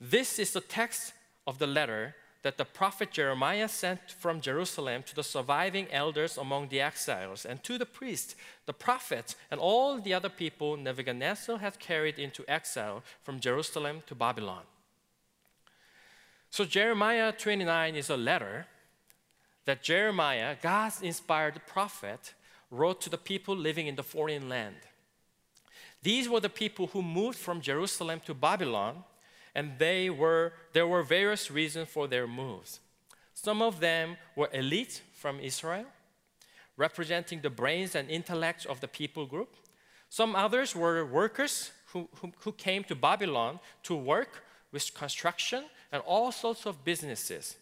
This 0.00 0.38
is 0.38 0.52
the 0.52 0.60
text 0.60 1.12
of 1.46 1.58
the 1.58 1.66
letter 1.66 2.16
that 2.42 2.58
the 2.58 2.64
prophet 2.64 3.12
Jeremiah 3.12 3.68
sent 3.68 4.00
from 4.10 4.40
Jerusalem 4.40 5.04
to 5.04 5.14
the 5.14 5.22
surviving 5.22 5.86
elders 5.92 6.36
among 6.36 6.68
the 6.68 6.80
exiles 6.80 7.44
and 7.44 7.62
to 7.62 7.78
the 7.78 7.86
priests, 7.86 8.34
the 8.66 8.72
prophets, 8.72 9.36
and 9.50 9.60
all 9.60 10.00
the 10.00 10.12
other 10.12 10.28
people 10.28 10.76
Nebuchadnezzar 10.76 11.58
had 11.58 11.78
carried 11.78 12.18
into 12.18 12.44
exile 12.48 13.02
from 13.22 13.40
Jerusalem 13.40 14.02
to 14.08 14.14
Babylon. 14.14 14.62
So, 16.50 16.64
Jeremiah 16.64 17.32
29 17.32 17.94
is 17.94 18.10
a 18.10 18.16
letter 18.16 18.66
that 19.66 19.82
Jeremiah, 19.82 20.56
God's 20.62 21.02
inspired 21.02 21.60
prophet, 21.66 22.32
wrote 22.70 23.00
to 23.02 23.10
the 23.10 23.18
people 23.18 23.54
living 23.54 23.86
in 23.86 23.96
the 23.96 24.02
foreign 24.02 24.48
land. 24.48 24.76
These 26.02 26.28
were 26.28 26.40
the 26.40 26.48
people 26.48 26.86
who 26.88 27.02
moved 27.02 27.38
from 27.38 27.60
Jerusalem 27.60 28.20
to 28.26 28.34
Babylon, 28.34 29.04
and 29.54 29.72
they 29.78 30.08
were, 30.08 30.52
there 30.72 30.86
were 30.86 31.02
various 31.02 31.50
reasons 31.50 31.88
for 31.88 32.06
their 32.06 32.26
moves. 32.26 32.80
Some 33.34 33.60
of 33.60 33.80
them 33.80 34.16
were 34.36 34.48
elite 34.52 35.02
from 35.12 35.40
Israel, 35.40 35.86
representing 36.76 37.40
the 37.40 37.50
brains 37.50 37.94
and 37.94 38.08
intellect 38.08 38.66
of 38.66 38.80
the 38.80 38.88
people 38.88 39.26
group. 39.26 39.56
Some 40.08 40.36
others 40.36 40.76
were 40.76 41.04
workers 41.04 41.72
who, 41.86 42.08
who, 42.20 42.32
who 42.40 42.52
came 42.52 42.84
to 42.84 42.94
Babylon 42.94 43.58
to 43.84 43.96
work 43.96 44.44
with 44.72 44.94
construction 44.94 45.64
and 45.90 46.02
all 46.06 46.30
sorts 46.30 46.66
of 46.66 46.84
businesses. 46.84 47.56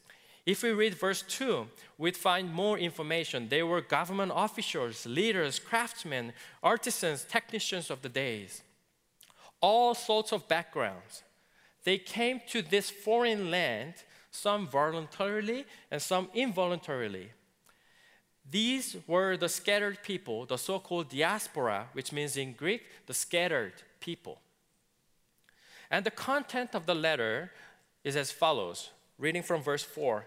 If 0.47 0.63
we 0.63 0.73
read 0.73 0.95
verse 0.95 1.23
2, 1.23 1.67
we'd 1.97 2.17
find 2.17 2.53
more 2.53 2.79
information. 2.79 3.49
They 3.49 3.63
were 3.63 3.81
government 3.81 4.33
officials, 4.35 5.07
leaders, 5.07 5.59
craftsmen, 5.59 6.35
artisans, 6.63 7.25
technicians 7.25 7.91
of 7.91 8.03
the 8.03 8.11
days. 8.11 8.63
All 9.61 9.95
sorts 9.95 10.33
of 10.33 10.47
backgrounds. 10.47 11.23
They 11.85 11.97
came 11.97 12.41
to 12.49 12.61
this 12.61 12.91
foreign 12.91 13.51
land, 13.51 13.95
some 14.31 14.69
voluntarily 14.69 15.65
and 15.91 16.03
some 16.03 16.29
involuntarily. 16.35 17.31
These 18.51 18.97
were 19.07 19.39
the 19.39 19.49
scattered 19.49 20.03
people, 20.03 20.45
the 20.45 20.59
so 20.59 20.79
called 20.79 21.09
diaspora, 21.09 21.87
which 21.95 22.13
means 22.13 22.37
in 22.37 22.53
Greek, 22.53 22.83
the 23.07 23.15
scattered 23.15 23.73
people. 24.01 24.41
And 25.91 26.05
the 26.05 26.11
content 26.11 26.75
of 26.75 26.85
the 26.85 26.95
letter 26.95 27.53
is 28.03 28.17
as 28.17 28.31
follows 28.31 28.91
reading 29.19 29.43
from 29.43 29.63
verse 29.63 29.83
4 29.83 30.27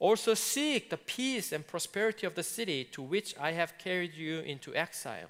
Also, 0.00 0.34
seek 0.34 0.90
the 0.90 0.96
peace 0.96 1.52
and 1.52 1.66
prosperity 1.66 2.26
of 2.26 2.34
the 2.34 2.42
city 2.42 2.84
to 2.84 3.02
which 3.02 3.34
I 3.38 3.52
have 3.52 3.78
carried 3.78 4.14
you 4.14 4.40
into 4.40 4.74
exile. 4.74 5.28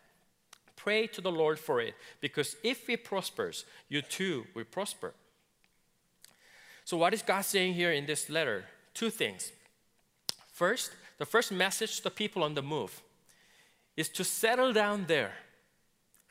Pray 0.76 1.06
to 1.08 1.20
the 1.20 1.32
Lord 1.32 1.58
for 1.58 1.80
it, 1.80 1.94
because 2.20 2.56
if 2.62 2.88
it 2.88 3.04
prospers, 3.04 3.64
you 3.88 4.02
too 4.02 4.46
will 4.54 4.64
prosper. 4.64 5.14
So, 6.84 6.96
what 6.96 7.14
is 7.14 7.22
God 7.22 7.42
saying 7.42 7.74
here 7.74 7.92
in 7.92 8.06
this 8.06 8.28
letter? 8.28 8.64
Two 8.94 9.10
things. 9.10 9.52
First, 10.52 10.90
the 11.18 11.26
first 11.26 11.50
message 11.50 11.96
to 11.96 12.04
the 12.04 12.10
people 12.10 12.42
on 12.42 12.54
the 12.54 12.62
move 12.62 13.02
is 13.96 14.08
to 14.10 14.24
settle 14.24 14.72
down 14.72 15.06
there 15.06 15.32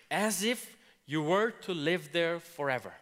as 0.10 0.44
if 0.44 0.78
you 1.06 1.22
were 1.22 1.52
to 1.52 1.74
live 1.74 2.10
there 2.14 2.40
forever. 2.40 2.94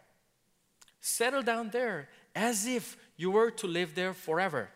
Settle 1.01 1.43
down 1.43 1.69
there 1.69 2.09
as 2.35 2.65
if 2.65 2.97
you 3.17 3.31
were 3.31 3.51
to 3.51 3.67
live 3.67 3.95
there 3.95 4.13
forever. 4.13 4.69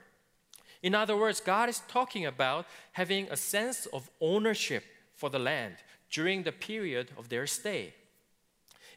In 0.82 0.96
other 0.96 1.18
words, 1.18 1.42
God 1.42 1.70
is 1.70 1.82
talking 1.88 2.26
about 2.26 2.66
having 2.94 3.28
a 3.30 3.38
sense 3.38 3.86
of 3.88 4.10
ownership 4.22 4.84
for 5.16 5.30
the 5.30 5.40
land 5.40 5.76
during 6.10 6.44
the 6.44 6.52
period 6.52 7.10
of 7.18 7.30
their 7.30 7.46
stay. 7.46 7.94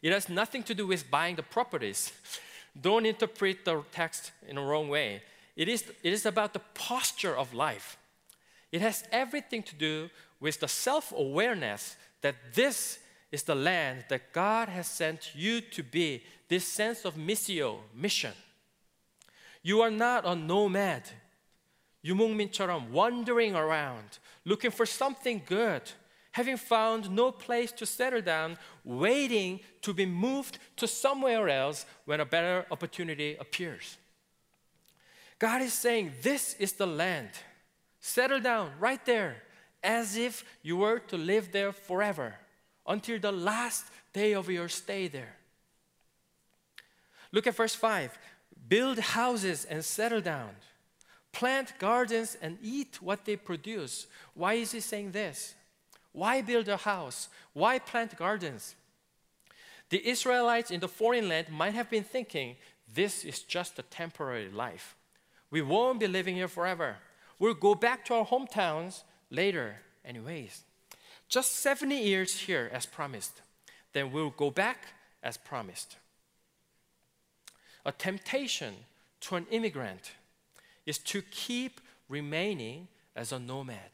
It 0.00 0.12
has 0.12 0.28
nothing 0.28 0.62
to 0.64 0.74
do 0.74 0.86
with 0.86 1.10
buying 1.10 1.36
the 1.36 1.42
properties. 1.42 2.12
Don't 2.80 3.06
interpret 3.06 3.64
the 3.64 3.82
text 3.92 4.32
in 4.48 4.58
a 4.58 4.62
wrong 4.62 4.88
way. 4.88 5.22
It 5.56 5.68
is, 5.68 5.84
it 6.02 6.12
is 6.12 6.26
about 6.26 6.52
the 6.52 6.60
posture 6.74 7.36
of 7.36 7.52
life. 7.52 7.98
It 8.70 8.80
has 8.80 9.04
everything 9.12 9.62
to 9.64 9.74
do 9.74 10.10
with 10.40 10.60
the 10.60 10.68
self 10.68 11.12
awareness 11.12 11.96
that 12.22 12.36
this 12.54 12.98
is 13.30 13.42
the 13.42 13.54
land 13.54 14.04
that 14.08 14.32
God 14.32 14.68
has 14.68 14.86
sent 14.86 15.32
you 15.34 15.60
to 15.60 15.82
be. 15.82 16.22
This 16.48 16.66
sense 16.66 17.04
of 17.04 17.14
missio, 17.14 17.78
mission. 17.94 18.32
You 19.62 19.80
are 19.82 19.90
not 19.90 20.24
a 20.26 20.34
nomad. 20.34 21.02
유목민처럼 22.05 22.91
wandering 22.91 23.55
around, 23.55 24.19
looking 24.45 24.71
for 24.71 24.85
something 24.85 25.41
good, 25.45 25.81
having 26.31 26.57
found 26.57 27.09
no 27.09 27.31
place 27.31 27.71
to 27.71 27.85
settle 27.85 28.21
down, 28.21 28.57
waiting 28.83 29.59
to 29.81 29.93
be 29.93 30.05
moved 30.05 30.59
to 30.77 30.87
somewhere 30.87 31.49
else 31.49 31.85
when 32.05 32.19
a 32.19 32.25
better 32.25 32.65
opportunity 32.71 33.35
appears. 33.39 33.97
God 35.39 35.61
is 35.61 35.73
saying, 35.73 36.13
This 36.21 36.55
is 36.59 36.73
the 36.73 36.87
land. 36.87 37.29
Settle 37.99 38.39
down 38.39 38.71
right 38.79 39.03
there, 39.05 39.43
as 39.83 40.15
if 40.15 40.45
you 40.61 40.77
were 40.77 40.99
to 40.99 41.17
live 41.17 41.51
there 41.51 41.71
forever 41.71 42.35
until 42.85 43.19
the 43.19 43.31
last 43.31 43.85
day 44.13 44.33
of 44.33 44.49
your 44.49 44.69
stay 44.69 45.07
there. 45.07 45.35
Look 47.31 47.47
at 47.47 47.55
verse 47.55 47.75
5 47.75 48.17
build 48.67 48.99
houses 48.99 49.65
and 49.65 49.83
settle 49.83 50.21
down, 50.21 50.49
plant 51.32 51.72
gardens 51.78 52.36
and 52.40 52.58
eat 52.62 53.00
what 53.00 53.24
they 53.24 53.36
produce. 53.36 54.06
Why 54.34 54.54
is 54.54 54.72
he 54.72 54.80
saying 54.80 55.12
this? 55.12 55.54
Why 56.12 56.42
build 56.42 56.68
a 56.68 56.76
house? 56.76 57.28
Why 57.54 57.78
plant 57.78 58.16
gardens? 58.16 58.74
The 59.88 60.06
Israelites 60.06 60.70
in 60.70 60.80
the 60.80 60.88
foreign 60.88 61.28
land 61.28 61.48
might 61.50 61.74
have 61.74 61.90
been 61.90 62.04
thinking, 62.04 62.56
this 62.94 63.24
is 63.24 63.40
just 63.40 63.78
a 63.78 63.82
temporary 63.82 64.50
life. 64.50 64.96
We 65.50 65.62
won't 65.62 66.00
be 66.00 66.06
living 66.06 66.36
here 66.36 66.48
forever. 66.48 66.96
We'll 67.38 67.54
go 67.54 67.74
back 67.74 68.04
to 68.06 68.14
our 68.14 68.26
hometowns 68.26 69.02
later, 69.30 69.76
anyways. 70.04 70.62
Just 71.28 71.56
70 71.56 71.96
years 71.96 72.40
here 72.40 72.70
as 72.72 72.86
promised. 72.86 73.40
Then 73.92 74.12
we'll 74.12 74.30
go 74.30 74.50
back 74.50 74.78
as 75.22 75.36
promised. 75.36 75.96
A 77.84 77.92
temptation 77.92 78.74
to 79.22 79.36
an 79.36 79.46
immigrant 79.50 80.12
is 80.86 80.98
to 80.98 81.22
keep 81.22 81.80
remaining 82.08 82.88
as 83.14 83.32
a 83.32 83.38
nomad. 83.38 83.90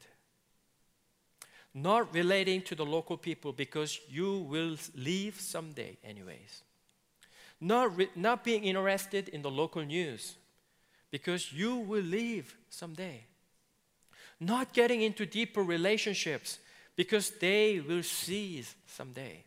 Not 1.75 2.12
relating 2.14 2.62
to 2.62 2.75
the 2.75 2.87
local 2.87 3.16
people 3.16 3.52
because 3.52 4.00
you 4.09 4.38
will 4.38 4.76
leave 4.95 5.40
someday, 5.40 5.99
anyways. 6.02 6.62
Not, 7.61 7.97
re- 7.97 8.11
not 8.14 8.45
being 8.45 8.64
interested 8.64 9.28
in 9.28 9.42
the 9.42 9.50
local 9.50 9.85
news 9.85 10.37
because 11.11 11.52
you 11.52 11.76
will 11.76 12.02
leave 12.02 12.57
someday. 12.71 13.25
Not 14.40 14.73
getting 14.73 15.02
into 15.02 15.26
deeper 15.26 15.62
relationships 15.62 16.59
because 16.97 17.30
they 17.30 17.80
will 17.80 18.02
cease 18.02 18.75
someday. 18.87 19.45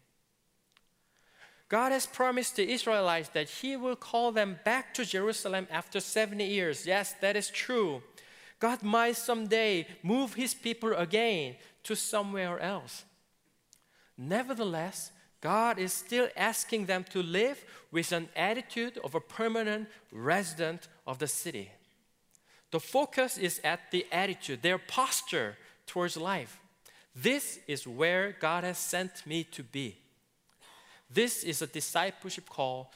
God 1.72 1.94
has 1.94 2.06
promised 2.06 2.58
the 2.58 2.70
Israelites 2.70 3.30
that 3.30 3.48
He 3.48 3.78
will 3.78 3.96
call 3.96 4.34
them 4.34 4.60
back 4.66 4.94
to 4.94 5.06
Jerusalem 5.06 5.68
after 5.72 6.02
70 6.02 6.44
years. 6.44 6.86
Yes, 6.86 7.16
that 7.22 7.38
is 7.38 7.50
true. 7.50 8.04
God 8.60 8.84
might 8.84 9.16
someday 9.16 9.88
move 10.04 10.34
His 10.34 10.54
people 10.54 10.92
again 10.92 11.56
to 11.84 11.96
somewhere 11.96 12.60
else. 12.60 13.06
Nevertheless, 14.18 15.14
God 15.40 15.80
is 15.80 15.94
still 15.94 16.28
asking 16.36 16.88
them 16.88 17.06
to 17.12 17.24
live 17.24 17.64
with 17.90 18.12
an 18.12 18.28
attitude 18.36 18.98
of 19.02 19.16
a 19.16 19.22
permanent 19.22 19.88
resident 20.12 20.90
of 21.08 21.20
the 21.20 21.28
city. 21.28 21.72
The 22.72 22.82
focus 22.82 23.38
is 23.38 23.62
at 23.64 23.92
the 23.92 24.06
attitude, 24.12 24.62
their 24.62 24.78
posture 24.78 25.56
towards 25.88 26.18
life. 26.18 26.60
This 27.16 27.60
is 27.66 27.88
where 27.88 28.36
God 28.38 28.66
has 28.66 28.78
sent 28.78 29.26
me 29.26 29.46
to 29.46 29.64
be. 29.64 30.02
This 31.14 31.44
is 31.44 31.62
a 31.62 31.68
discipleship 31.68 32.48
call 32.50 32.92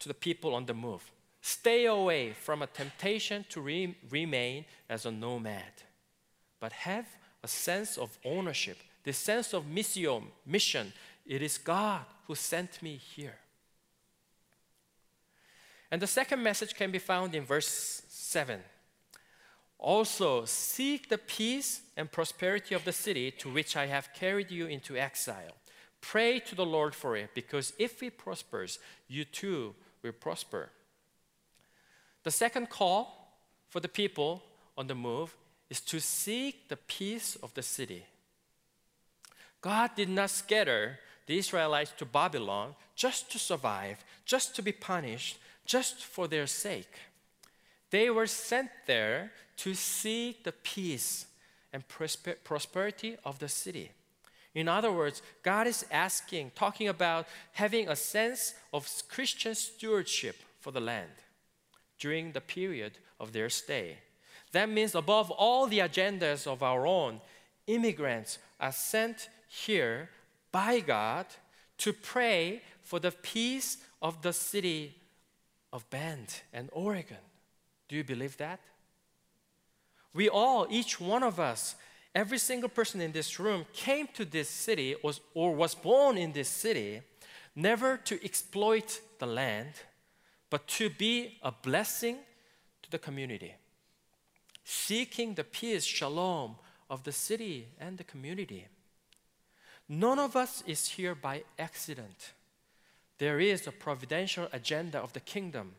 to 0.00 0.08
the 0.08 0.14
people 0.14 0.54
on 0.54 0.66
the 0.66 0.74
move. 0.74 1.10
Stay 1.40 1.86
away 1.86 2.32
from 2.32 2.62
a 2.62 2.66
temptation 2.66 3.44
to 3.50 3.60
re- 3.60 3.96
remain 4.10 4.64
as 4.88 5.06
a 5.06 5.10
nomad, 5.10 5.72
but 6.58 6.72
have 6.72 7.06
a 7.42 7.48
sense 7.48 7.96
of 7.96 8.18
ownership, 8.24 8.78
the 9.04 9.12
sense 9.12 9.54
of 9.54 9.66
mission, 9.66 10.24
mission. 10.44 10.92
It 11.26 11.42
is 11.42 11.58
God 11.58 12.04
who 12.26 12.34
sent 12.34 12.82
me 12.82 12.96
here. 12.96 13.36
And 15.90 16.02
the 16.02 16.06
second 16.06 16.42
message 16.42 16.74
can 16.74 16.90
be 16.90 16.98
found 16.98 17.34
in 17.34 17.44
verse 17.44 18.02
7. 18.08 18.60
Also, 19.78 20.44
seek 20.44 21.08
the 21.08 21.18
peace 21.18 21.80
and 21.96 22.12
prosperity 22.12 22.74
of 22.74 22.84
the 22.84 22.92
city 22.92 23.30
to 23.30 23.50
which 23.50 23.76
I 23.76 23.86
have 23.86 24.12
carried 24.12 24.50
you 24.50 24.66
into 24.66 24.96
exile. 24.96 25.56
Pray 26.00 26.40
to 26.40 26.54
the 26.54 26.66
Lord 26.66 26.94
for 26.94 27.16
it, 27.16 27.30
because 27.34 27.72
if 27.78 28.02
it 28.02 28.18
prospers, 28.18 28.78
you 29.08 29.24
too 29.24 29.74
will 30.02 30.12
prosper. 30.12 30.70
The 32.22 32.30
second 32.30 32.70
call 32.70 33.36
for 33.68 33.80
the 33.80 33.88
people 33.88 34.42
on 34.76 34.86
the 34.86 34.94
move 34.94 35.36
is 35.68 35.80
to 35.82 36.00
seek 36.00 36.68
the 36.68 36.76
peace 36.76 37.36
of 37.36 37.54
the 37.54 37.62
city. 37.62 38.06
God 39.60 39.90
did 39.94 40.08
not 40.08 40.30
scatter 40.30 40.98
the 41.26 41.38
Israelites 41.38 41.92
to 41.98 42.04
Babylon 42.04 42.74
just 42.96 43.30
to 43.32 43.38
survive, 43.38 44.04
just 44.24 44.56
to 44.56 44.62
be 44.62 44.72
punished, 44.72 45.38
just 45.64 46.04
for 46.04 46.26
their 46.26 46.46
sake. 46.46 46.92
They 47.90 48.10
were 48.10 48.26
sent 48.26 48.70
there 48.86 49.32
to 49.58 49.74
seek 49.74 50.44
the 50.44 50.52
peace 50.52 51.26
and 51.72 51.84
prosperity 52.44 53.16
of 53.24 53.38
the 53.38 53.48
city. 53.48 53.92
In 54.60 54.68
other 54.68 54.92
words, 54.92 55.22
God 55.42 55.66
is 55.66 55.86
asking, 55.90 56.52
talking 56.54 56.88
about 56.88 57.26
having 57.52 57.88
a 57.88 57.96
sense 57.96 58.54
of 58.74 58.86
Christian 59.08 59.54
stewardship 59.54 60.36
for 60.60 60.70
the 60.70 60.80
land 60.80 61.10
during 61.98 62.32
the 62.32 62.42
period 62.42 62.98
of 63.18 63.32
their 63.32 63.48
stay. 63.48 63.98
That 64.52 64.68
means, 64.68 64.94
above 64.94 65.30
all 65.30 65.66
the 65.66 65.78
agendas 65.78 66.46
of 66.46 66.62
our 66.62 66.86
own, 66.86 67.20
immigrants 67.66 68.38
are 68.58 68.72
sent 68.72 69.30
here 69.48 70.10
by 70.52 70.80
God 70.80 71.26
to 71.78 71.92
pray 71.94 72.60
for 72.82 72.98
the 73.00 73.12
peace 73.12 73.78
of 74.02 74.20
the 74.20 74.32
city 74.32 74.94
of 75.72 75.88
Bend 75.88 76.42
and 76.52 76.68
Oregon. 76.72 77.24
Do 77.88 77.96
you 77.96 78.04
believe 78.04 78.36
that? 78.36 78.60
We 80.12 80.28
all, 80.28 80.66
each 80.68 81.00
one 81.00 81.22
of 81.22 81.40
us, 81.40 81.76
every 82.14 82.38
single 82.38 82.68
person 82.68 83.00
in 83.00 83.12
this 83.12 83.38
room 83.38 83.66
came 83.72 84.08
to 84.14 84.24
this 84.24 84.48
city 84.48 84.94
or 85.34 85.54
was 85.54 85.74
born 85.74 86.18
in 86.18 86.32
this 86.32 86.48
city 86.48 87.02
never 87.54 87.96
to 87.96 88.24
exploit 88.24 89.00
the 89.18 89.26
land, 89.26 89.72
but 90.48 90.66
to 90.66 90.90
be 90.90 91.38
a 91.42 91.52
blessing 91.52 92.18
to 92.82 92.90
the 92.90 92.98
community, 92.98 93.54
seeking 94.64 95.34
the 95.34 95.44
peace, 95.44 95.84
shalom 95.84 96.56
of 96.88 97.04
the 97.04 97.12
city 97.12 97.68
and 97.78 97.98
the 97.98 98.04
community. 98.04 98.66
None 99.88 100.18
of 100.18 100.36
us 100.36 100.62
is 100.66 100.88
here 100.88 101.14
by 101.14 101.42
accident. 101.58 102.32
There 103.18 103.40
is 103.40 103.66
a 103.66 103.72
providential 103.72 104.48
agenda 104.52 104.98
of 104.98 105.12
the 105.12 105.20
kingdom 105.20 105.72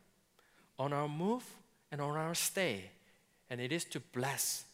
on 0.78 0.94
our 0.94 1.08
move 1.08 1.44
and 1.92 2.02
on 2.02 2.16
our 2.16 2.36
stay, 2.36 2.92
and 3.50 3.60
it 3.60 3.72
is 3.72 3.86
to 3.86 4.00
bless 4.00 4.66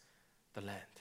the 0.53 0.61
land. 0.61 0.96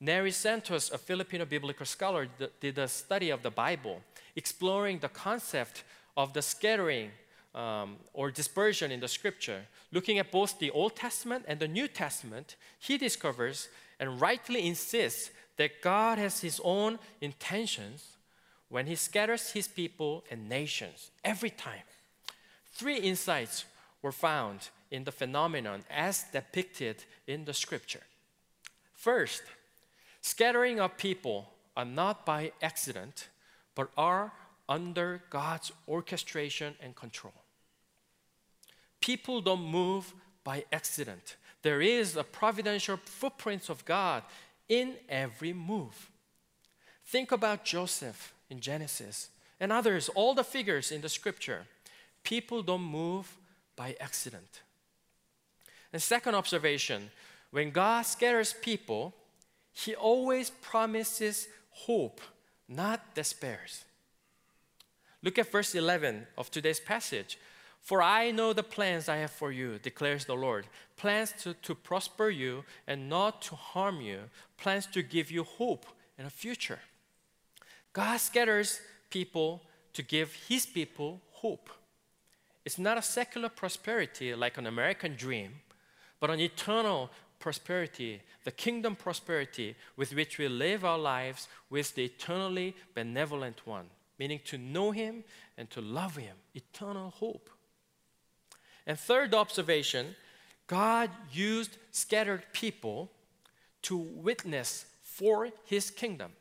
Narry 0.00 0.30
Santos, 0.30 0.90
a 0.90 0.98
Filipino 0.98 1.44
biblical 1.44 1.86
scholar, 1.86 2.28
did 2.60 2.78
a 2.78 2.86
study 2.86 3.30
of 3.30 3.42
the 3.42 3.50
Bible, 3.50 4.00
exploring 4.36 5.00
the 5.00 5.08
concept 5.08 5.82
of 6.16 6.32
the 6.32 6.42
scattering 6.42 7.10
um, 7.54 7.96
or 8.12 8.30
dispersion 8.30 8.92
in 8.92 9.00
the 9.00 9.08
scripture. 9.08 9.62
Looking 9.90 10.18
at 10.18 10.30
both 10.30 10.58
the 10.58 10.70
Old 10.70 10.94
Testament 10.94 11.44
and 11.48 11.58
the 11.58 11.66
New 11.66 11.88
Testament, 11.88 12.56
he 12.78 12.96
discovers 12.96 13.68
and 13.98 14.20
rightly 14.20 14.66
insists 14.66 15.30
that 15.56 15.82
God 15.82 16.18
has 16.18 16.40
his 16.40 16.60
own 16.62 17.00
intentions 17.20 18.16
when 18.68 18.86
he 18.86 18.94
scatters 18.94 19.50
his 19.50 19.66
people 19.66 20.24
and 20.30 20.48
nations 20.48 21.10
every 21.24 21.50
time. 21.50 21.82
Three 22.72 22.98
insights 22.98 23.64
were 24.02 24.12
found 24.12 24.68
in 24.92 25.02
the 25.02 25.10
phenomenon 25.12 25.82
as 25.90 26.24
depicted 26.32 27.04
in 27.26 27.44
the 27.44 27.54
scripture. 27.54 28.02
First, 28.94 29.42
scattering 30.28 30.78
of 30.78 30.96
people 30.96 31.48
are 31.76 31.84
not 31.84 32.26
by 32.26 32.52
accident, 32.60 33.28
but 33.74 33.90
are 33.96 34.32
under 34.68 35.22
God's 35.30 35.72
orchestration 35.88 36.74
and 36.82 36.94
control. 36.94 37.32
People 39.00 39.40
don't 39.40 39.62
move 39.62 40.12
by 40.44 40.64
accident. 40.72 41.36
There 41.62 41.80
is 41.80 42.16
a 42.16 42.24
providential 42.24 42.98
footprint 42.98 43.70
of 43.70 43.84
God 43.84 44.22
in 44.68 44.94
every 45.08 45.52
move. 45.52 46.10
Think 47.06 47.32
about 47.32 47.64
Joseph 47.64 48.34
in 48.50 48.60
Genesis 48.60 49.30
and 49.60 49.72
others, 49.72 50.08
all 50.10 50.34
the 50.34 50.44
figures 50.44 50.92
in 50.92 51.00
the 51.00 51.08
scripture. 51.08 51.62
People 52.22 52.62
don't 52.62 52.82
move 52.82 53.36
by 53.76 53.96
accident. 53.98 54.60
And 55.92 56.02
second 56.02 56.34
observation 56.34 57.10
when 57.50 57.70
God 57.70 58.02
scatters 58.02 58.52
people, 58.52 59.14
He 59.84 59.94
always 59.94 60.50
promises 60.50 61.46
hope 61.70 62.20
not 62.68 63.14
despairs. 63.14 63.84
Look 65.22 65.38
at 65.38 65.52
verse 65.52 65.74
11 65.74 66.26
of 66.36 66.50
today's 66.50 66.80
passage. 66.80 67.38
For 67.80 68.02
I 68.02 68.32
know 68.32 68.52
the 68.52 68.64
plans 68.64 69.08
I 69.08 69.18
have 69.18 69.30
for 69.30 69.52
you, 69.52 69.78
declares 69.78 70.24
the 70.24 70.34
Lord 70.34 70.66
plans 70.96 71.32
to, 71.42 71.54
to 71.54 71.76
prosper 71.76 72.28
you 72.28 72.64
and 72.88 73.08
not 73.08 73.40
to 73.42 73.54
harm 73.54 74.00
you, 74.00 74.18
plans 74.56 74.84
to 74.86 75.00
give 75.00 75.30
you 75.30 75.44
hope 75.44 75.86
and 76.18 76.26
a 76.26 76.30
future. 76.30 76.80
God 77.92 78.16
scatters 78.16 78.80
people 79.10 79.62
to 79.92 80.02
give 80.02 80.34
his 80.48 80.66
people 80.66 81.20
hope. 81.30 81.70
It's 82.64 82.78
not 82.78 82.98
a 82.98 83.02
secular 83.02 83.48
prosperity 83.48 84.34
like 84.34 84.58
an 84.58 84.66
American 84.66 85.14
dream, 85.14 85.60
but 86.18 86.30
an 86.30 86.40
eternal 86.40 87.10
prosperity, 87.38 88.22
the 88.44 88.50
kingdom 88.50 88.96
prosperity 88.96 89.76
with 89.96 90.14
which 90.14 90.38
we 90.38 90.48
live 90.48 90.84
our 90.84 90.98
lives 90.98 91.48
with 91.70 91.94
the 91.94 92.04
eternally 92.04 92.74
benevolent 92.94 93.66
one, 93.66 93.86
meaning 94.18 94.40
to 94.44 94.58
know 94.58 94.90
him 94.90 95.24
and 95.56 95.70
to 95.70 95.80
love 95.80 96.16
him, 96.16 96.36
eternal 96.54 97.10
hope. 97.10 97.50
And 98.86 98.98
third 98.98 99.34
observation 99.34 100.16
God 100.66 101.10
used 101.32 101.78
scattered 101.90 102.42
people 102.52 103.10
to 103.82 103.96
witness 103.96 104.84
for 105.02 105.48
his 105.64 105.90
kingdom. 105.90 106.32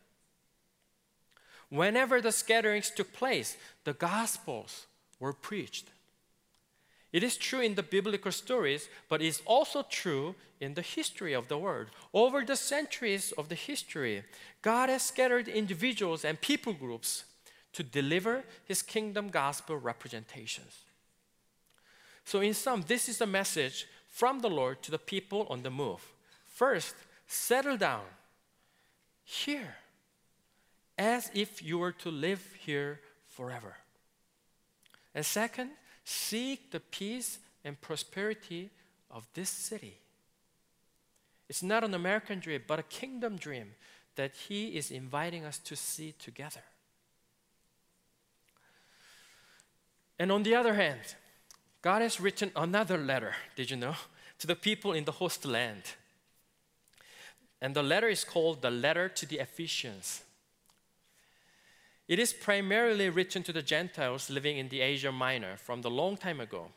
Whenever 1.69 2.21
the 2.21 2.31
scatterings 2.31 2.91
took 2.91 3.13
place, 3.13 3.57
the 3.83 3.93
gospels 3.93 4.85
were 5.19 5.33
preached. 5.33 5.89
It 7.13 7.23
is 7.23 7.37
true 7.37 7.61
in 7.61 7.75
the 7.75 7.83
biblical 7.83 8.31
stories, 8.31 8.89
but 9.07 9.21
it's 9.21 9.41
also 9.45 9.83
true 9.89 10.35
in 10.59 10.73
the 10.73 10.81
history 10.81 11.33
of 11.33 11.47
the 11.47 11.57
world. 11.57 11.87
Over 12.13 12.43
the 12.43 12.55
centuries 12.55 13.31
of 13.37 13.49
the 13.49 13.55
history, 13.55 14.23
God 14.61 14.89
has 14.89 15.03
scattered 15.03 15.47
individuals 15.47 16.25
and 16.25 16.39
people 16.41 16.73
groups 16.73 17.23
to 17.73 17.83
deliver 17.83 18.43
his 18.65 18.81
kingdom 18.81 19.29
gospel 19.29 19.77
representations. 19.77 20.79
So, 22.25 22.41
in 22.41 22.53
sum, 22.53 22.83
this 22.87 23.07
is 23.07 23.21
a 23.21 23.27
message 23.27 23.87
from 24.09 24.39
the 24.39 24.49
Lord 24.49 24.81
to 24.81 24.91
the 24.91 24.97
people 24.97 25.47
on 25.49 25.63
the 25.63 25.69
move. 25.69 26.01
First, 26.45 26.95
settle 27.27 27.77
down 27.77 28.03
here 29.23 29.75
as 30.97 31.29
if 31.33 31.63
you 31.63 31.77
were 31.77 31.91
to 31.91 32.09
live 32.09 32.43
here 32.65 32.99
forever. 33.27 33.77
And 35.13 35.25
second, 35.25 35.69
seek 36.07 36.71
the 36.71 36.79
peace 36.79 37.39
and 37.65 37.79
prosperity 37.81 38.69
of 39.11 39.27
this 39.33 39.49
city. 39.49 39.97
It's 41.49 41.61
not 41.61 41.83
an 41.83 41.93
American 41.93 42.39
dream, 42.39 42.63
but 42.65 42.79
a 42.79 42.83
kingdom 42.83 43.35
dream 43.35 43.73
that 44.15 44.31
He 44.47 44.77
is 44.77 44.89
inviting 44.89 45.43
us 45.43 45.57
to 45.59 45.75
see 45.75 46.13
together. 46.17 46.61
And 50.17 50.31
on 50.31 50.43
the 50.43 50.55
other 50.55 50.75
hand, 50.75 51.15
God 51.81 52.01
has 52.01 52.21
written 52.21 52.51
another 52.55 52.97
letter, 52.97 53.35
did 53.57 53.69
you 53.69 53.77
know, 53.77 53.95
to 54.39 54.47
the 54.47 54.55
people 54.55 54.93
in 54.93 55.03
the 55.03 55.11
host 55.11 55.45
land. 55.45 55.83
And 57.61 57.75
the 57.75 57.83
letter 57.83 58.07
is 58.07 58.23
called 58.23 58.61
the 58.61 58.71
Letter 58.71 59.09
to 59.09 59.25
the 59.25 59.39
Ephesians. 59.39 60.23
It 62.07 62.19
is 62.19 62.31
primarily 62.31 63.09
written 63.09 63.43
to 63.43 63.53
the 63.53 63.61
Gentiles 63.61 64.29
living 64.29 64.57
in 64.57 64.69
the 64.69 64.79
Asia 64.81 65.11
Minor 65.11 65.57
from 65.57 65.81
the 65.81 65.89
long 65.89 66.15
time 66.15 66.39
ago, 66.39 66.67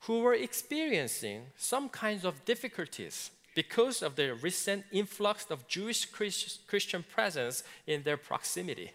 who 0.00 0.20
were 0.20 0.34
experiencing 0.34 1.42
some 1.56 1.90
kinds 1.90 2.24
of 2.24 2.44
difficulties 2.46 3.30
because 3.54 4.02
of 4.02 4.16
the 4.16 4.34
recent 4.34 4.84
influx 4.90 5.46
of 5.50 5.68
Jewish 5.68 6.06
Christian 6.06 7.04
presence 7.08 7.62
in 7.86 8.02
their 8.02 8.16
proximity. 8.16 8.92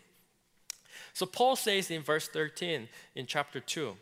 So 1.13 1.25
Paul 1.25 1.55
says 1.55 1.91
in 1.91 2.01
verse 2.01 2.27
13 2.27 2.89
in 3.15 3.25
chapter 3.25 3.59
2 3.59 3.95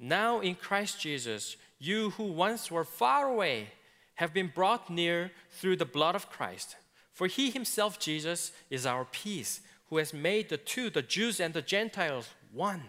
Now 0.00 0.40
in 0.40 0.56
Christ 0.56 1.00
Jesus, 1.00 1.56
you 1.78 2.10
who 2.10 2.24
once 2.24 2.70
were 2.70 2.84
far 2.84 3.28
away 3.28 3.68
have 4.16 4.34
been 4.34 4.52
brought 4.52 4.90
near 4.90 5.30
through 5.50 5.76
the 5.76 5.84
blood 5.84 6.14
of 6.14 6.28
Christ. 6.28 6.76
For 7.12 7.26
he 7.26 7.50
himself, 7.50 7.98
Jesus, 7.98 8.52
is 8.68 8.86
our 8.86 9.04
peace 9.04 9.60
who 9.92 9.98
has 9.98 10.14
made 10.14 10.48
the 10.48 10.56
two, 10.56 10.88
the 10.88 11.02
Jews 11.02 11.38
and 11.38 11.52
the 11.52 11.60
Gentiles, 11.60 12.26
one, 12.50 12.84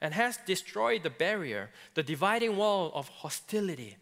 and 0.00 0.14
has 0.14 0.38
destroyed 0.46 1.02
the 1.02 1.10
barrier, 1.10 1.70
the 1.94 2.04
dividing 2.04 2.56
wall 2.56 2.92
of 2.94 3.08
hostility, 3.08 3.96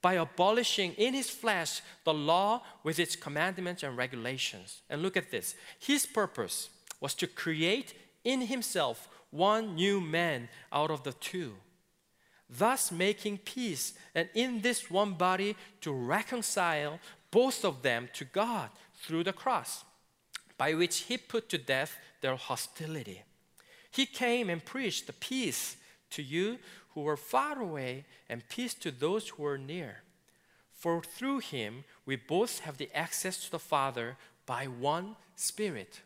by 0.00 0.14
abolishing 0.14 0.92
in 0.92 1.14
his 1.14 1.28
flesh 1.28 1.82
the 2.04 2.14
law 2.14 2.62
with 2.84 3.00
its 3.00 3.16
commandments 3.16 3.82
and 3.82 3.96
regulations. 3.96 4.82
And 4.88 5.02
look 5.02 5.16
at 5.16 5.32
this 5.32 5.56
his 5.80 6.06
purpose 6.06 6.70
was 7.00 7.14
to 7.14 7.26
create 7.26 7.92
in 8.22 8.42
himself 8.42 9.08
one 9.32 9.74
new 9.74 10.00
man 10.00 10.48
out 10.72 10.92
of 10.92 11.02
the 11.02 11.14
two, 11.14 11.54
thus 12.48 12.92
making 12.92 13.38
peace, 13.38 13.94
and 14.14 14.28
in 14.32 14.60
this 14.60 14.92
one 14.92 15.14
body 15.14 15.56
to 15.80 15.90
reconcile 15.90 17.00
both 17.32 17.64
of 17.64 17.82
them 17.82 18.08
to 18.12 18.24
God 18.24 18.70
through 18.94 19.24
the 19.24 19.32
cross 19.32 19.84
by 20.58 20.74
which 20.74 20.98
he 21.02 21.16
put 21.16 21.48
to 21.48 21.56
death 21.56 21.96
their 22.20 22.36
hostility. 22.36 23.22
He 23.90 24.04
came 24.04 24.50
and 24.50 24.62
preached 24.62 25.06
the 25.06 25.12
peace 25.14 25.76
to 26.10 26.22
you 26.22 26.58
who 26.90 27.02
were 27.02 27.16
far 27.16 27.60
away 27.60 28.04
and 28.28 28.48
peace 28.48 28.74
to 28.74 28.90
those 28.90 29.28
who 29.28 29.44
were 29.44 29.56
near. 29.56 30.02
For 30.72 31.02
through 31.02 31.38
him 31.38 31.84
we 32.04 32.16
both 32.16 32.60
have 32.60 32.76
the 32.76 32.90
access 32.94 33.44
to 33.44 33.50
the 33.50 33.58
Father 33.58 34.16
by 34.46 34.66
one 34.66 35.16
Spirit. 35.36 36.00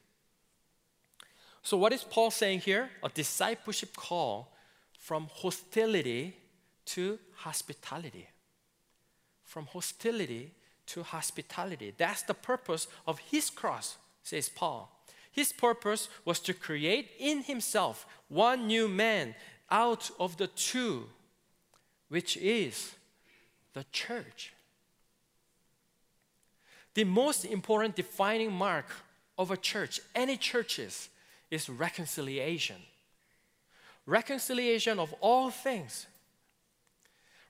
So, 1.63 1.77
what 1.77 1.93
is 1.93 2.05
Paul 2.05 2.31
saying 2.31 2.61
here? 2.61 2.91
A 3.03 3.09
discipleship 3.09 3.97
call 3.97 4.53
from 4.99 5.29
hostility 5.33 6.37
to 6.87 7.19
hospitality. 7.37 8.29
From 9.45 9.67
hostility 9.67 10.53
to 10.87 11.03
hospitality. 11.03 11.95
That's 11.97 12.23
the 12.23 12.35
purpose 12.35 12.89
of 13.07 13.19
his 13.19 13.49
cross 13.49 13.97
says 14.23 14.49
Paul. 14.49 14.91
His 15.31 15.53
purpose 15.53 16.09
was 16.25 16.41
to 16.41 16.55
create 16.55 17.11
in 17.19 17.43
himself 17.43 18.07
one 18.29 18.67
new 18.67 18.87
man 18.89 19.35
out 19.71 20.11
of 20.21 20.37
the 20.37 20.47
two, 20.47 21.09
which 22.09 22.37
is 22.37 22.95
the 23.73 23.85
church. 23.93 24.53
The 26.95 27.05
most 27.05 27.47
important 27.47 27.97
defining 27.97 28.53
mark 28.53 28.87
of 29.39 29.51
a 29.51 29.57
church, 29.57 30.01
any 30.15 30.37
churches, 30.37 31.09
is 31.51 31.71
reconciliation. 31.71 32.77
Reconciliation 34.05 34.99
of 34.99 35.15
all 35.21 35.51
things. 35.51 36.07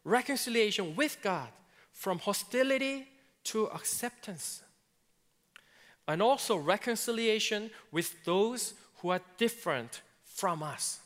Reconciliation 0.04 0.94
with 0.94 1.18
God 1.22 1.48
from 1.92 2.18
hostility 2.18 3.08
to 3.44 3.66
acceptance 3.66 4.61
and 6.08 6.20
also 6.20 6.56
reconciliation 6.56 7.70
with 7.90 8.24
those 8.24 8.74
who 8.98 9.10
are 9.10 9.20
different 9.38 10.02
from 10.24 10.62
us. 10.62 11.00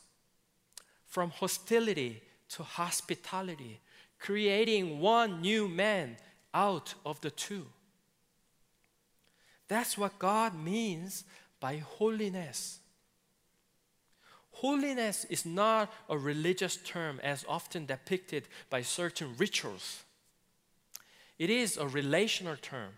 From 1.06 1.30
hostility 1.30 2.22
to 2.50 2.62
hospitality, 2.62 3.80
creating 4.18 5.00
one 5.00 5.40
new 5.40 5.68
man 5.68 6.16
out 6.54 6.94
of 7.04 7.20
the 7.20 7.30
two. 7.30 7.66
That's 9.68 9.98
what 9.98 10.18
God 10.18 10.54
means 10.54 11.24
by 11.60 11.78
holiness. 11.78 12.78
Holiness 14.52 15.26
is 15.28 15.44
not 15.44 15.92
a 16.08 16.16
religious 16.16 16.76
term 16.76 17.20
as 17.22 17.44
often 17.46 17.84
depicted 17.84 18.48
by 18.70 18.82
certain 18.82 19.34
rituals. 19.36 20.04
It 21.38 21.50
is 21.50 21.76
a 21.76 21.86
relational 21.86 22.56
term 22.56 22.92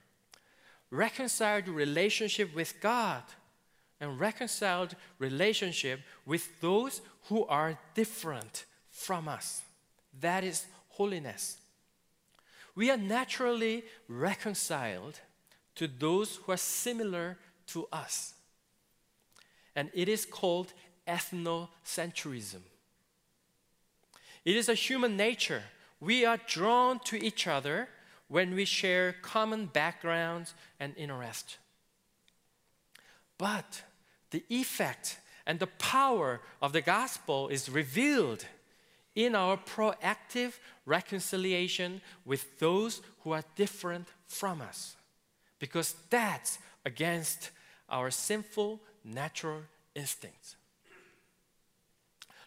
reconciled 0.91 1.69
relationship 1.69 2.55
with 2.55 2.81
God 2.81 3.23
and 4.01 4.19
reconciled 4.19 4.95
relationship 5.19 6.01
with 6.25 6.61
those 6.61 7.01
who 7.29 7.45
are 7.47 7.79
different 7.95 8.65
from 8.91 9.29
us. 9.29 9.63
That 10.21 10.45
is 10.45 10.67
holiness. 10.91 11.59
We 12.75 12.91
are 12.91 12.97
naturally 12.97 13.85
reconciled 14.09 15.21
to 15.75 15.89
those 15.89 16.37
who 16.37 16.53
are 16.53 16.57
similar 16.57 17.39
to 17.69 17.87
us. 17.93 18.35
And 19.75 19.91
it 19.95 20.09
is 20.09 20.25
called 20.25 20.73
ethnocentrism. 21.07 22.63
It 24.45 24.57
is 24.57 24.69
a 24.69 24.75
human 24.75 25.17
nature. 25.17 25.63
We 26.01 26.25
are 26.25 26.39
drawn 26.47 27.01
to 27.01 27.23
each 27.23 27.47
other 27.47 27.89
when 28.29 28.55
we 28.55 28.65
share 28.65 29.15
common 29.23 29.67
backgrounds 29.67 30.55
and 30.79 30.95
interests. 30.97 31.59
But 33.39 33.83
the 34.31 34.45
effect 34.49 35.19
and 35.47 35.59
the 35.59 35.67
power 35.67 36.41
of 36.61 36.73
the 36.73 36.83
gospel 36.83 37.49
is 37.49 37.69
revealed 37.69 38.45
in 39.15 39.35
our 39.35 39.57
proactive 39.57 40.53
reconciliation 40.87 42.01
with 42.25 42.59
those 42.59 43.01
who 43.21 43.33
are 43.33 43.43
different 43.57 44.07
from 44.27 44.61
us, 44.61 44.97
because 45.59 45.95
that's 46.11 46.59
against 46.85 47.51
our 47.89 48.11
sinful 48.11 48.81
natural 49.05 49.63
instincts. 49.95 50.57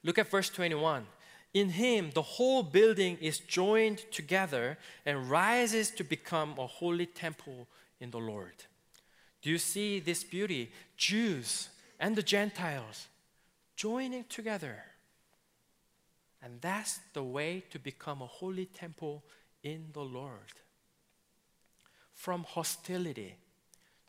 Look 0.04 0.18
at 0.18 0.30
verse 0.30 0.50
21. 0.50 1.06
In 1.54 1.70
him, 1.70 2.12
the 2.14 2.22
whole 2.22 2.64
building 2.64 3.18
is 3.20 3.40
joined 3.40 4.00
together 4.12 4.78
and 5.06 5.30
rises 5.30 5.92
to 5.92 6.04
become 6.04 6.56
a 6.58 6.68
holy 6.68 7.06
temple 7.06 7.68
in 8.00 8.12
the 8.12 8.20
Lord. 8.20 8.54
Do 9.42 9.50
you 9.50 9.58
see 9.58 10.00
this 10.00 10.24
beauty? 10.24 10.72
Jews 10.96 11.70
and 12.00 12.16
the 12.16 12.24
Gentiles 12.24 13.08
joining 13.76 14.24
together. 14.26 14.84
And 16.42 16.62
that's 16.62 17.00
the 17.14 17.24
way 17.24 17.64
to 17.72 17.80
become 17.80 18.22
a 18.22 18.28
holy 18.28 18.66
temple 18.66 19.24
in 19.64 19.88
the 19.94 20.02
Lord. 20.02 20.54
From 22.14 22.44
hostility 22.44 23.36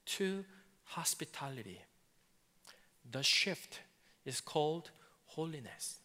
to 0.04 0.44
hospitality. 0.84 1.80
The 3.10 3.22
shift 3.22 3.80
is 4.24 4.40
called 4.40 4.90
holiness. 5.26 6.01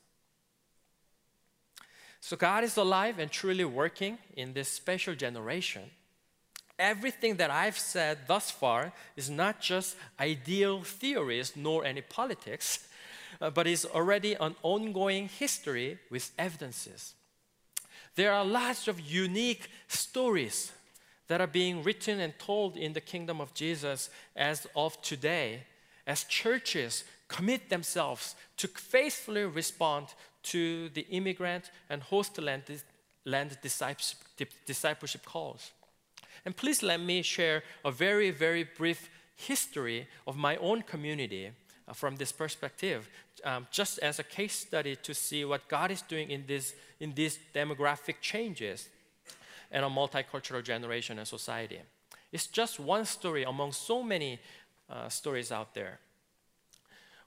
So 2.28 2.36
God 2.36 2.66
is 2.66 2.76
alive 2.76 3.20
and 3.20 3.32
truly 3.32 3.64
working 3.64 4.18
in 4.36 4.52
this 4.52 4.68
special 4.68 5.16
generation. 5.16 5.84
Everything 6.78 7.38
that 7.38 7.50
I've 7.50 7.80
said 7.80 8.28
thus 8.28 8.52
far 8.52 8.92
is 9.16 9.30
not 9.30 9.62
just 9.62 9.96
ideal 10.20 10.84
theories 10.84 11.54
nor 11.56 11.86
any 11.86 12.02
politics, 12.02 12.86
uh, 13.42 13.50
but 13.50 13.66
is 13.66 13.86
already 13.86 14.34
an 14.34 14.56
ongoing 14.62 15.30
history 15.30 16.00
with 16.12 16.30
evidences. 16.38 17.14
There 18.16 18.34
are 18.34 18.44
lots 18.44 18.90
of 18.90 19.00
unique 19.00 19.70
stories 19.88 20.74
that 21.30 21.40
are 21.40 21.48
being 21.48 21.82
written 21.82 22.20
and 22.20 22.38
told 22.38 22.76
in 22.76 22.92
the 22.92 23.00
kingdom 23.00 23.40
of 23.40 23.54
Jesus 23.54 24.10
as 24.36 24.68
of 24.76 25.02
today, 25.02 25.64
as 26.06 26.26
churches 26.26 27.06
commit 27.30 27.70
themselves 27.70 28.36
to 28.58 28.68
faithfully 28.68 29.46
respond 29.46 30.08
to 30.52 30.90
the 30.90 31.06
immigrant 31.10 31.72
and 31.90 32.02
host 32.02 32.38
land, 32.40 32.64
land 33.26 33.58
discipleship 34.66 35.26
calls. 35.26 35.72
And 36.46 36.56
please 36.56 36.84
let 36.84 37.00
me 37.00 37.22
share 37.22 37.64
a 37.84 37.92
very, 37.92 38.32
very 38.32 38.64
brief 38.64 39.10
history 39.36 40.08
of 40.26 40.38
my 40.38 40.56
own 40.58 40.82
community 40.82 41.52
uh, 41.88 41.94
from 41.94 42.16
this 42.16 42.32
perspective, 42.32 43.10
um, 43.44 43.68
just 43.72 44.00
as 44.00 44.20
a 44.20 44.24
case 44.24 44.54
study 44.54 44.96
to 44.96 45.14
see 45.14 45.46
what 45.46 45.68
God 45.68 45.92
is 45.92 46.02
doing 46.02 46.32
in, 46.32 46.44
this, 46.48 46.74
in 47.00 47.14
these 47.14 47.40
demographic 47.54 48.16
changes 48.22 48.90
and 49.72 49.86
a 49.86 49.90
multicultural 49.90 50.64
generation 50.64 51.20
and 51.20 51.28
society. 51.28 51.80
It's 52.32 52.48
just 52.48 52.80
one 52.80 53.06
story 53.06 53.44
among 53.44 53.72
so 53.74 54.04
many 54.04 54.40
uh, 54.90 55.10
stories 55.10 55.52
out 55.52 55.74
there. 55.74 56.00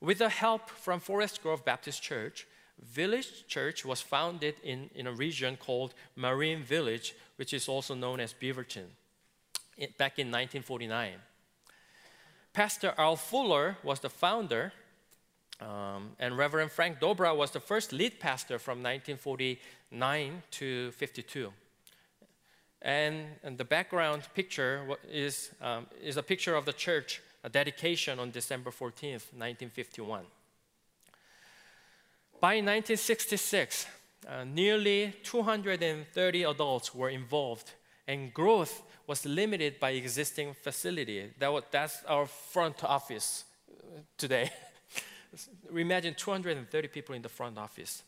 With 0.00 0.18
the 0.18 0.28
help 0.28 0.70
from 0.70 1.00
Forest 1.00 1.42
Grove 1.42 1.64
Baptist 1.64 2.02
Church, 2.02 2.46
Village 2.82 3.46
Church 3.46 3.84
was 3.84 4.00
founded 4.00 4.54
in, 4.62 4.90
in 4.94 5.06
a 5.06 5.12
region 5.12 5.56
called 5.56 5.94
Marine 6.16 6.62
Village, 6.62 7.14
which 7.36 7.52
is 7.52 7.68
also 7.68 7.94
known 7.94 8.20
as 8.20 8.32
Beaverton, 8.32 8.86
back 9.98 10.18
in 10.18 10.28
1949. 10.28 11.14
Pastor 12.52 12.94
Al 12.98 13.16
Fuller 13.16 13.76
was 13.82 14.00
the 14.00 14.10
founder, 14.10 14.72
um, 15.60 16.10
and 16.18 16.36
Reverend 16.36 16.72
Frank 16.72 16.98
Dobra 16.98 17.36
was 17.36 17.50
the 17.50 17.60
first 17.60 17.92
lead 17.92 18.18
pastor 18.18 18.58
from 18.58 18.82
1949 18.82 20.42
to 20.52 20.90
52. 20.92 21.52
And, 22.82 23.26
and 23.44 23.58
the 23.58 23.64
background 23.64 24.22
picture 24.34 24.96
is, 25.10 25.50
um, 25.60 25.86
is 26.02 26.16
a 26.16 26.22
picture 26.22 26.56
of 26.56 26.64
the 26.64 26.72
church 26.72 27.20
a 27.42 27.48
dedication 27.48 28.18
on 28.18 28.30
December 28.30 28.70
14th, 28.70 29.32
1951. 29.32 30.24
By 32.40 32.54
1966, 32.54 33.86
uh, 34.26 34.44
nearly 34.44 35.12
230 35.24 36.42
adults 36.44 36.94
were 36.94 37.10
involved, 37.10 37.72
and 38.08 38.32
growth 38.32 38.82
was 39.06 39.26
limited 39.26 39.78
by 39.78 39.90
existing 39.90 40.54
facility. 40.54 41.32
That 41.38 41.52
was, 41.52 41.64
that's 41.70 42.02
our 42.08 42.24
front 42.24 42.82
office 42.82 43.44
uh, 43.70 44.00
today. 44.16 44.50
Imagine 45.76 46.14
230 46.14 46.88
people 46.88 47.14
in 47.14 47.20
the 47.20 47.28
front 47.28 47.58
office. 47.58 48.04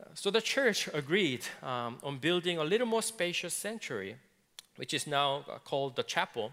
Uh, 0.00 0.04
so 0.14 0.30
the 0.30 0.40
church 0.40 0.88
agreed 0.94 1.44
um, 1.62 1.98
on 2.02 2.16
building 2.16 2.56
a 2.56 2.64
little 2.64 2.86
more 2.86 3.02
spacious 3.02 3.52
sanctuary, 3.52 4.16
which 4.76 4.94
is 4.94 5.06
now 5.06 5.44
uh, 5.50 5.58
called 5.58 5.96
the 5.96 6.02
chapel. 6.02 6.50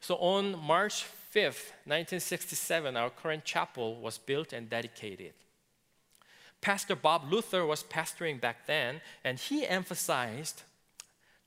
So 0.00 0.16
on 0.16 0.58
March 0.58 1.04
5th, 1.32 1.70
1967, 1.86 2.96
our 2.96 3.10
current 3.10 3.44
chapel 3.44 4.00
was 4.00 4.18
built 4.18 4.52
and 4.52 4.68
dedicated. 4.68 5.34
Pastor 6.60 6.94
Bob 6.94 7.30
Luther 7.30 7.64
was 7.64 7.82
pastoring 7.82 8.40
back 8.40 8.66
then, 8.66 9.00
and 9.24 9.38
he 9.38 9.66
emphasized 9.66 10.62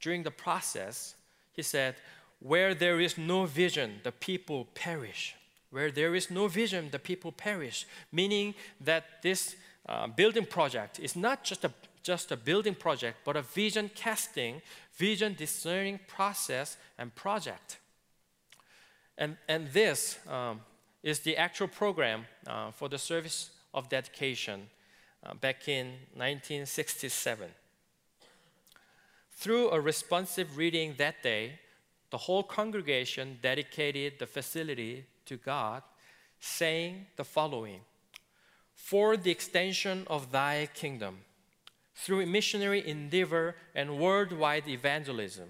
during 0.01 0.23
the 0.23 0.31
process, 0.31 1.15
he 1.53 1.61
said, 1.61 1.95
Where 2.39 2.73
there 2.73 2.99
is 2.99 3.17
no 3.17 3.45
vision, 3.45 3.99
the 4.03 4.11
people 4.11 4.67
perish. 4.73 5.35
Where 5.69 5.91
there 5.91 6.13
is 6.13 6.29
no 6.29 6.47
vision, 6.47 6.89
the 6.91 6.99
people 6.99 7.31
perish. 7.31 7.85
Meaning 8.11 8.55
that 8.81 9.21
this 9.21 9.55
uh, 9.87 10.07
building 10.07 10.45
project 10.45 10.99
is 10.99 11.15
not 11.15 11.43
just 11.43 11.63
a, 11.63 11.71
just 12.01 12.31
a 12.31 12.37
building 12.37 12.75
project, 12.75 13.17
but 13.23 13.35
a 13.35 13.41
vision 13.41 13.89
casting, 13.95 14.61
vision 14.93 15.35
discerning 15.35 15.99
process 16.07 16.77
and 16.97 17.13
project. 17.15 17.77
And, 19.17 19.37
and 19.47 19.67
this 19.69 20.17
um, 20.27 20.61
is 21.03 21.19
the 21.19 21.37
actual 21.37 21.67
program 21.67 22.25
uh, 22.47 22.71
for 22.71 22.89
the 22.89 22.97
service 22.97 23.51
of 23.73 23.89
dedication 23.89 24.69
uh, 25.25 25.33
back 25.33 25.67
in 25.67 25.87
1967. 26.15 27.49
Through 29.31 29.71
a 29.71 29.79
responsive 29.79 30.57
reading 30.57 30.95
that 30.97 31.23
day, 31.23 31.59
the 32.11 32.17
whole 32.17 32.43
congregation 32.43 33.39
dedicated 33.41 34.19
the 34.19 34.27
facility 34.27 35.05
to 35.25 35.37
God, 35.37 35.81
saying 36.39 37.07
the 37.15 37.23
following 37.23 37.81
For 38.75 39.17
the 39.17 39.31
extension 39.31 40.05
of 40.07 40.31
thy 40.31 40.69
kingdom, 40.73 41.19
through 41.95 42.25
missionary 42.25 42.87
endeavor 42.87 43.55
and 43.73 43.97
worldwide 43.97 44.67
evangelism, 44.67 45.49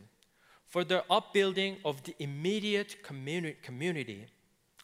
for 0.67 0.83
the 0.83 1.03
upbuilding 1.09 1.77
of 1.85 2.03
the 2.03 2.15
immediate 2.19 2.97
communi- 3.03 3.61
community 3.61 4.25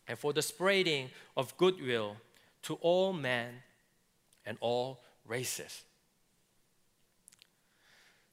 and 0.08 0.20
for 0.20 0.34
the 0.34 0.42
spreading 0.42 1.10
of 1.38 1.56
goodwill 1.58 2.18
to 2.64 2.76
all 2.76 3.14
men 3.14 3.62
and 4.50 4.58
all 4.60 5.00
races. 5.26 5.84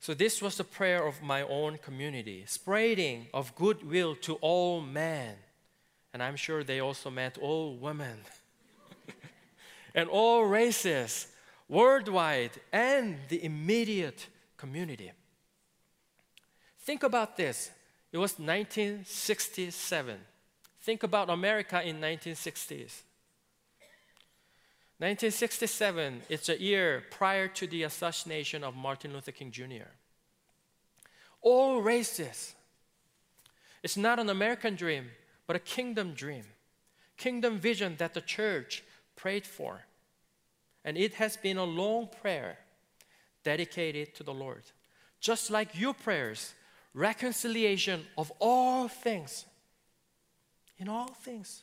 So, 0.01 0.15
this 0.15 0.41
was 0.41 0.57
the 0.57 0.65
prayer 0.65 1.07
of 1.07 1.23
my 1.23 1.43
own 1.43 1.79
community 1.79 2.45
spreading 2.47 3.27
of 3.35 3.55
goodwill 3.55 4.17
to 4.23 4.35
all 4.37 4.81
men. 4.81 5.35
And 6.13 6.23
I'm 6.23 6.37
sure 6.37 6.65
they 6.65 6.81
also 6.81 7.11
meant 7.11 7.37
all 7.39 7.77
women 7.77 8.19
and 9.95 10.09
all 10.09 10.45
races 10.45 11.27
worldwide 11.69 12.53
and 12.73 13.19
the 13.29 13.45
immediate 13.45 14.27
community. 14.57 15.13
Think 16.81 17.03
about 17.03 17.37
this. 17.37 17.71
It 18.13 18.19
was 18.19 18.39
1967. 18.39 20.19
Think 20.81 21.03
about 21.03 21.29
America 21.29 21.83
in 21.83 22.01
1960s. 22.01 23.03
1967, 24.99 26.23
it's 26.31 26.49
a 26.49 26.61
year 26.61 27.05
prior 27.11 27.49
to 27.49 27.67
the 27.67 27.83
assassination 27.83 28.65
of 28.65 28.75
Martin 28.75 29.13
Luther 29.13 29.33
King 29.33 29.51
Jr. 29.51 29.91
All 31.43 31.83
races. 31.83 32.55
It's 33.83 33.99
not 33.99 34.19
an 34.19 34.31
American 34.31 34.75
dream, 34.75 35.11
but 35.47 35.55
a 35.55 35.59
kingdom 35.59 36.15
dream. 36.15 36.45
Kingdom 37.19 37.59
vision 37.59 37.97
that 37.99 38.15
the 38.15 38.23
church 38.23 38.83
prayed 39.17 39.47
for. 39.47 39.83
And 40.83 40.97
it 40.97 41.15
has 41.15 41.37
been 41.37 41.59
a 41.59 41.65
long 41.65 42.09
prayer 42.23 42.59
dedicated 43.45 44.15
to 44.15 44.23
the 44.23 44.33
Lord. 44.35 44.63
Just 45.21 45.51
like 45.51 45.79
your 45.79 45.95
prayers 45.95 46.55
reconciliation 46.95 48.07
of 48.17 48.33
all 48.41 48.89
things. 48.89 49.45
In 50.79 50.89
all 50.89 51.09
things. 51.09 51.63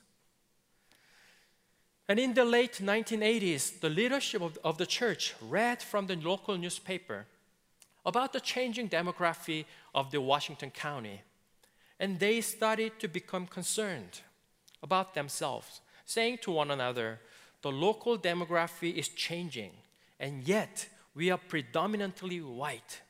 And 2.08 2.20
in 2.20 2.34
the 2.34 2.46
late 2.46 2.80
1980s, 2.82 3.80
the 3.80 3.90
leadership 3.90 4.42
of, 4.42 4.58
of 4.64 4.78
the 4.78 4.86
church 4.86 5.36
read 5.42 5.82
from 5.82 6.08
the 6.08 6.16
local 6.18 6.58
newspaper 6.58 7.26
about 8.06 8.34
the 8.34 8.42
changing 8.42 8.90
demography 8.90 9.66
of 9.96 10.12
the 10.12 10.20
Washington 10.20 10.70
County. 10.70 11.22
And 12.00 12.20
they 12.20 12.42
started 12.42 13.00
to 13.00 13.08
become 13.08 13.48
concerned 13.48 14.22
about 14.82 15.14
themselves, 15.14 15.80
saying 16.06 16.40
to 16.42 16.52
one 16.52 16.72
another, 16.72 17.20
the 17.62 17.72
local 17.72 18.18
demography 18.18 18.94
is 18.94 19.08
changing, 19.08 19.72
and 20.20 20.46
yet 20.46 20.90
we 21.16 21.32
are 21.32 21.38
predominantly 21.38 22.42
white. 22.42 23.02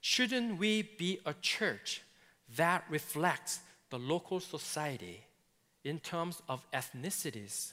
Shouldn't 0.00 0.58
we 0.58 0.82
be 0.82 1.20
a 1.24 1.34
church 1.34 2.02
that 2.56 2.84
reflects 2.90 3.60
the 3.90 3.98
local 3.98 4.40
society 4.40 5.22
in 5.84 6.00
terms 6.00 6.42
of 6.48 6.68
ethnicities, 6.72 7.72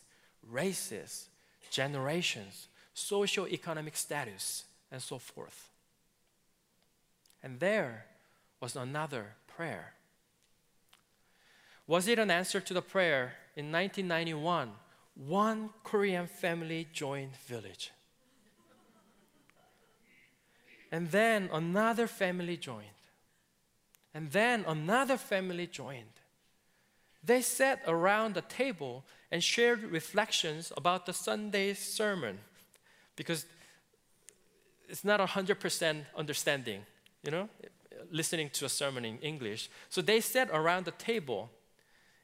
races, 0.49 1.29
generations, 1.69 2.67
socio-economic 2.93 3.95
status, 3.95 4.65
and 4.91 5.01
so 5.01 5.17
forth. 5.17 5.69
And 7.41 7.59
there 7.59 8.05
was 8.59 8.75
another 8.75 9.35
prayer. 9.47 9.93
Was 11.85 12.07
it 12.07 12.19
an 12.19 12.31
answer 12.31 12.61
to 12.61 12.73
the 12.73 12.81
prayer 12.81 13.33
in 13.55 13.71
1991? 13.71 14.71
One 15.15 15.69
Korean 15.83 16.27
family 16.27 16.87
joined 16.93 17.35
village. 17.35 17.91
And 20.91 21.11
then 21.11 21.49
another 21.51 22.07
family 22.07 22.55
joined. 22.55 22.87
And 24.13 24.31
then 24.31 24.63
another 24.67 25.17
family 25.17 25.67
joined. 25.67 26.21
They 27.23 27.41
sat 27.41 27.81
around 27.87 28.35
the 28.35 28.41
table 28.41 29.05
and 29.31 29.41
shared 29.41 29.83
reflections 29.83 30.73
about 30.75 31.05
the 31.05 31.13
Sunday 31.13 31.73
sermon 31.73 32.39
because 33.15 33.45
it's 34.89 35.05
not 35.05 35.19
100% 35.19 36.05
understanding, 36.17 36.81
you 37.23 37.31
know, 37.31 37.49
listening 38.11 38.49
to 38.51 38.65
a 38.65 38.69
sermon 38.69 39.05
in 39.05 39.17
English. 39.19 39.69
So 39.89 40.01
they 40.01 40.19
sat 40.19 40.49
around 40.51 40.85
the 40.85 40.91
table 40.91 41.49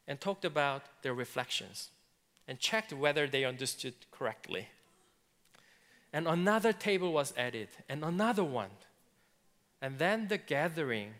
and 0.08 0.20
talked 0.20 0.44
about 0.44 0.84
their 1.02 1.14
reflections 1.14 1.90
and 2.48 2.60
checked 2.60 2.92
whether 2.92 3.28
they 3.28 3.46
understood 3.46 3.94
correctly. 4.12 4.68
And 6.12 6.28
another 6.28 6.74
table 6.74 7.14
was 7.14 7.34
added, 7.38 7.70
and 7.88 8.04
another 8.04 8.44
one. 8.44 8.72
And 9.82 10.00
then 10.00 10.28
the 10.28 10.40
gathering 10.40 11.14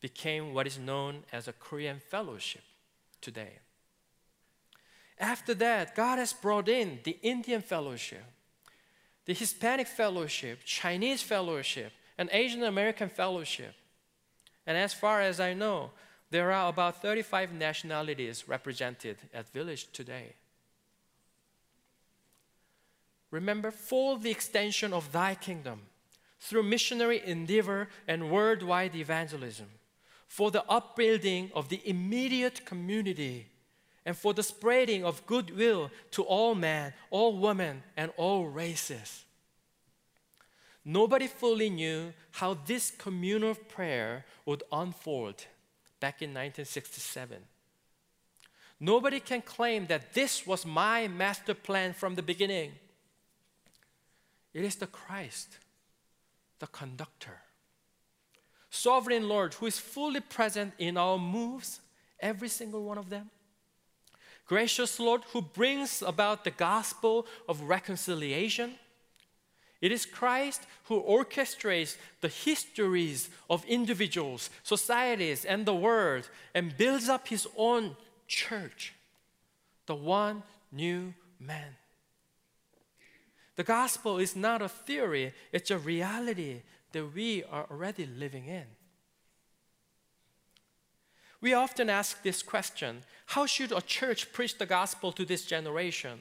became 0.00 0.52
what 0.52 0.66
is 0.66 0.78
known 0.78 1.22
as 1.32 1.46
a 1.46 1.52
Korean 1.52 2.00
fellowship 2.00 2.64
today. 3.24 3.58
After 5.18 5.54
that, 5.54 5.94
God 5.94 6.18
has 6.18 6.32
brought 6.32 6.68
in 6.68 7.00
the 7.04 7.18
Indian 7.22 7.62
fellowship, 7.62 8.24
the 9.24 9.32
Hispanic 9.32 9.86
fellowship, 9.86 10.60
Chinese 10.64 11.22
fellowship, 11.22 11.92
and 12.18 12.28
Asian 12.30 12.62
American 12.62 13.08
fellowship. 13.08 13.74
And 14.66 14.76
as 14.76 14.92
far 14.92 15.20
as 15.20 15.40
I 15.40 15.54
know, 15.54 15.90
there 16.30 16.52
are 16.52 16.68
about 16.68 17.00
35 17.00 17.52
nationalities 17.52 18.48
represented 18.48 19.16
at 19.32 19.52
Village 19.52 19.90
today. 19.92 20.34
Remember, 23.30 23.70
for 23.70 24.18
the 24.18 24.30
extension 24.30 24.92
of 24.92 25.10
thy 25.12 25.34
kingdom, 25.34 25.80
through 26.40 26.62
missionary 26.62 27.22
endeavor 27.24 27.88
and 28.06 28.30
worldwide 28.30 28.94
evangelism, 28.94 29.68
for 30.28 30.50
the 30.50 30.64
upbuilding 30.68 31.50
of 31.54 31.68
the 31.68 31.80
immediate 31.84 32.64
community, 32.64 33.46
and 34.06 34.16
for 34.16 34.34
the 34.34 34.42
spreading 34.42 35.04
of 35.04 35.26
goodwill 35.26 35.90
to 36.10 36.22
all 36.22 36.54
men, 36.54 36.92
all 37.10 37.38
women, 37.38 37.82
and 37.96 38.12
all 38.16 38.46
races. 38.46 39.24
Nobody 40.84 41.26
fully 41.26 41.70
knew 41.70 42.12
how 42.32 42.58
this 42.66 42.90
communal 42.90 43.54
prayer 43.54 44.26
would 44.44 44.62
unfold 44.70 45.46
back 45.98 46.20
in 46.20 46.30
1967. 46.30 47.38
Nobody 48.78 49.20
can 49.20 49.40
claim 49.40 49.86
that 49.86 50.12
this 50.12 50.46
was 50.46 50.66
my 50.66 51.08
master 51.08 51.54
plan 51.54 51.94
from 51.94 52.16
the 52.16 52.22
beginning. 52.22 52.72
It 54.52 54.64
is 54.64 54.76
the 54.76 54.86
Christ, 54.86 55.58
the 56.58 56.66
conductor, 56.66 57.40
sovereign 58.74 59.28
Lord 59.28 59.54
who 59.54 59.66
is 59.66 59.78
fully 59.78 60.20
present 60.20 60.72
in 60.78 60.96
our 60.96 61.18
moves, 61.18 61.80
every 62.20 62.48
single 62.48 62.84
one 62.84 62.98
of 62.98 63.10
them. 63.10 63.30
Gracious 64.46 65.00
Lord 65.00 65.22
who 65.32 65.40
brings 65.40 66.02
about 66.02 66.44
the 66.44 66.50
gospel 66.50 67.26
of 67.48 67.62
reconciliation 67.62 68.74
it 69.84 69.92
is 69.92 70.06
Christ 70.06 70.62
who 70.84 71.02
orchestrates 71.02 71.98
the 72.22 72.28
histories 72.28 73.28
of 73.50 73.66
individuals, 73.66 74.48
societies, 74.62 75.44
and 75.44 75.66
the 75.66 75.74
world 75.74 76.30
and 76.54 76.74
builds 76.74 77.10
up 77.10 77.28
his 77.28 77.46
own 77.54 77.94
church, 78.26 78.94
the 79.84 79.94
one 79.94 80.42
new 80.72 81.12
man. 81.38 81.76
The 83.56 83.62
gospel 83.62 84.16
is 84.16 84.34
not 84.34 84.62
a 84.62 84.70
theory, 84.70 85.34
it's 85.52 85.70
a 85.70 85.76
reality 85.76 86.62
that 86.94 87.14
we 87.14 87.44
are 87.44 87.66
already 87.70 88.06
living 88.06 88.46
in. 88.46 88.64
We 91.40 91.52
often 91.52 91.90
ask 91.90 92.22
this 92.22 92.42
question 92.42 93.02
How 93.26 93.44
should 93.44 93.72
a 93.72 93.82
church 93.82 94.32
preach 94.32 94.56
the 94.56 94.64
gospel 94.64 95.12
to 95.12 95.26
this 95.26 95.44
generation? 95.44 96.20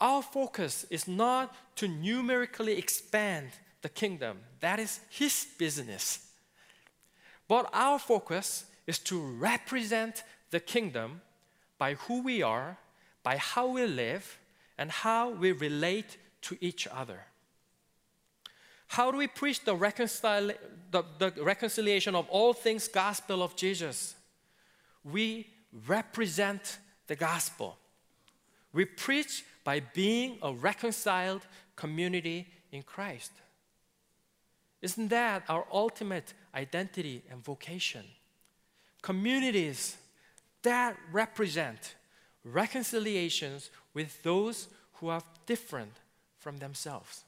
Our 0.00 0.22
focus 0.22 0.86
is 0.88 1.06
not 1.06 1.54
to 1.76 1.86
numerically 1.86 2.78
expand 2.78 3.50
the 3.82 3.90
kingdom, 3.90 4.38
that 4.60 4.78
is 4.78 5.00
His 5.10 5.46
business. 5.58 6.26
But 7.48 7.68
our 7.72 7.98
focus 7.98 8.64
is 8.86 8.98
to 9.00 9.20
represent 9.20 10.22
the 10.50 10.60
kingdom 10.60 11.20
by 11.78 11.94
who 11.94 12.22
we 12.22 12.42
are, 12.42 12.78
by 13.22 13.36
how 13.36 13.66
we 13.66 13.86
live, 13.86 14.38
and 14.78 14.90
how 14.90 15.30
we 15.30 15.52
relate 15.52 16.16
to 16.42 16.56
each 16.60 16.86
other. 16.86 17.20
How 18.90 19.12
do 19.12 19.18
we 19.18 19.28
preach 19.28 19.64
the, 19.64 19.76
reconcil- 19.76 20.56
the, 20.90 21.04
the 21.20 21.30
reconciliation 21.44 22.16
of 22.16 22.28
all 22.28 22.52
things 22.52 22.88
gospel 22.88 23.40
of 23.40 23.54
Jesus? 23.54 24.16
We 25.04 25.46
represent 25.86 26.78
the 27.06 27.14
gospel. 27.14 27.76
We 28.72 28.86
preach 28.86 29.44
by 29.62 29.78
being 29.78 30.38
a 30.42 30.52
reconciled 30.52 31.42
community 31.76 32.48
in 32.72 32.82
Christ. 32.82 33.30
Isn't 34.82 35.06
that 35.10 35.44
our 35.48 35.64
ultimate 35.72 36.34
identity 36.52 37.22
and 37.30 37.44
vocation? 37.44 38.04
Communities 39.02 39.98
that 40.62 40.96
represent 41.12 41.94
reconciliations 42.42 43.70
with 43.94 44.20
those 44.24 44.66
who 44.94 45.10
are 45.10 45.22
different 45.46 45.92
from 46.40 46.56
themselves. 46.56 47.22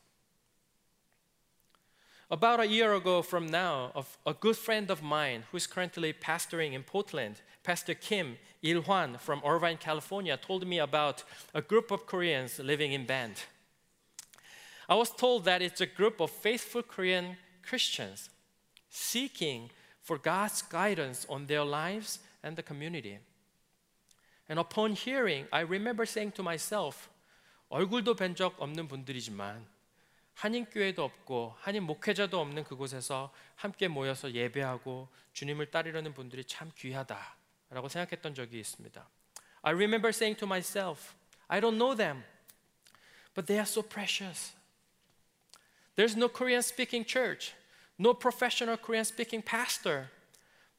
About 2.32 2.60
a 2.60 2.68
year 2.68 2.94
ago 2.94 3.22
from 3.22 3.48
now, 3.48 4.06
a 4.26 4.34
good 4.34 4.58
friend 4.58 4.92
of 4.92 5.02
mine 5.02 5.44
who's 5.52 5.66
currently 5.66 6.12
pastoring 6.12 6.74
in 6.74 6.84
Portland, 6.84 7.42
Pastor 7.64 7.94
Kim 7.94 8.38
Il-hwan 8.62 9.18
from 9.18 9.42
Irvine, 9.46 9.78
California, 9.78 10.36
told 10.36 10.68
me 10.68 10.80
about 10.80 11.24
a 11.54 11.62
group 11.62 11.90
of 11.90 12.06
Koreans 12.06 12.60
living 12.60 12.92
in 12.92 13.06
Bend. 13.06 13.44
I 14.90 14.96
was 14.96 15.10
told 15.10 15.46
that 15.46 15.62
it's 15.62 15.80
a 15.80 15.86
group 15.86 16.20
of 16.20 16.32
faithful 16.32 16.84
Korean 16.84 17.38
Christians 17.62 18.30
seeking 18.90 19.70
for 20.02 20.18
God's 20.18 20.62
guidance 20.62 21.26
on 21.30 21.46
their 21.46 21.64
lives 21.64 22.20
and 22.44 22.56
the 22.56 22.64
community. 22.64 23.20
And 24.50 24.60
upon 24.60 24.94
hearing, 24.94 25.48
I 25.52 25.62
remember 25.62 26.06
saying 26.06 26.32
to 26.34 26.44
myself, 26.44 27.10
얼굴도 27.70 28.16
뵌 28.16 28.36
적 28.36 28.56
없는 28.60 28.88
분들이지만 28.88 29.66
한인교회도 30.34 31.04
없고 31.04 31.56
한인 31.58 31.84
목회자도 31.84 32.40
없는 32.40 32.64
그곳에서 32.64 33.34
함께 33.56 33.88
모여서 33.88 34.32
예배하고 34.32 35.10
주님을 35.34 35.72
따르려는 35.72 36.14
분들이 36.14 36.44
참 36.46 36.72
귀하다라고 36.76 37.90
생각했던 37.90 38.36
적이 38.36 38.60
있습니다. 38.60 39.10
I 39.64 39.74
remember 39.74 40.10
saying 40.10 40.40
to 40.40 40.46
myself, 40.46 41.16
I 41.48 41.60
don't 41.60 41.78
know 41.78 41.96
them, 41.96 42.24
but 43.34 43.48
they 43.48 43.58
are 43.60 43.68
so 43.68 43.82
precious. 43.82 44.54
There's 45.96 46.16
no 46.16 46.30
Korean 46.30 46.62
speaking 46.62 47.04
church, 47.04 47.54
no 47.98 48.14
professional 48.14 48.78
Korean 48.78 49.06
speaking 49.06 49.42
pastor, 49.42 50.12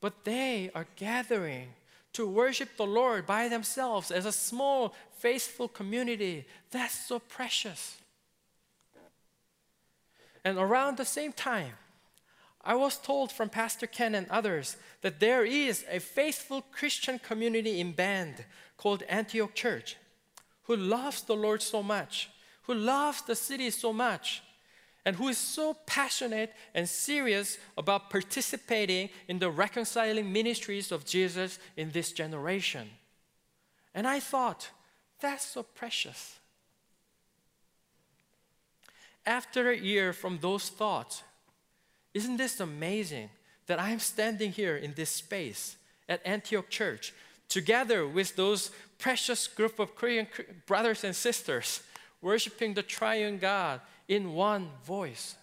but 0.00 0.24
they 0.24 0.70
are 0.74 0.86
gathering 0.94 1.74
to 2.12 2.26
worship 2.26 2.76
the 2.76 2.86
Lord 2.86 3.26
by 3.26 3.48
themselves 3.48 4.12
as 4.12 4.24
a 4.24 4.32
small, 4.32 4.94
faithful 5.18 5.66
community. 5.66 6.46
That's 6.70 6.94
so 6.94 7.18
precious. 7.18 7.98
And 10.43 10.57
around 10.57 10.97
the 10.97 11.05
same 11.05 11.33
time, 11.33 11.73
I 12.61 12.75
was 12.75 12.97
told 12.97 13.31
from 13.31 13.49
Pastor 13.49 13.87
Ken 13.87 14.15
and 14.15 14.29
others 14.29 14.77
that 15.01 15.19
there 15.19 15.45
is 15.45 15.85
a 15.89 15.99
faithful 15.99 16.61
Christian 16.61 17.19
community 17.19 17.79
in 17.79 17.91
Bend 17.91 18.45
called 18.77 19.03
Antioch 19.09 19.53
Church 19.53 19.97
who 20.63 20.75
loves 20.75 21.21
the 21.23 21.35
Lord 21.35 21.61
so 21.61 21.83
much, 21.83 22.29
who 22.63 22.73
loves 22.73 23.21
the 23.21 23.35
city 23.35 23.69
so 23.69 23.93
much, 23.93 24.43
and 25.05 25.17
who 25.17 25.27
is 25.27 25.37
so 25.37 25.73
passionate 25.85 26.53
and 26.73 26.87
serious 26.87 27.57
about 27.77 28.09
participating 28.09 29.09
in 29.27 29.39
the 29.39 29.51
reconciling 29.51 30.31
ministries 30.31 30.91
of 30.91 31.05
Jesus 31.05 31.59
in 31.75 31.91
this 31.91 32.13
generation. 32.13 32.89
And 33.93 34.07
I 34.07 34.21
thought, 34.21 34.69
that's 35.19 35.45
so 35.45 35.63
precious. 35.63 36.39
After 39.25 39.69
a 39.69 39.77
year 39.77 40.13
from 40.13 40.39
those 40.39 40.69
thoughts, 40.69 41.23
isn't 42.13 42.37
this 42.37 42.59
amazing 42.59 43.29
that 43.67 43.79
I'm 43.79 43.99
standing 43.99 44.51
here 44.51 44.75
in 44.75 44.93
this 44.93 45.09
space 45.09 45.77
at 46.09 46.21
Antioch 46.25 46.69
Church 46.69 47.13
together 47.47 48.07
with 48.07 48.35
those 48.35 48.71
precious 48.97 49.47
group 49.47 49.79
of 49.79 49.95
Korean 49.95 50.27
brothers 50.65 51.03
and 51.03 51.15
sisters, 51.15 51.81
worshiping 52.21 52.73
the 52.73 52.83
triune 52.83 53.37
God 53.37 53.81
in 54.07 54.33
one 54.33 54.69
voice. 54.85 55.35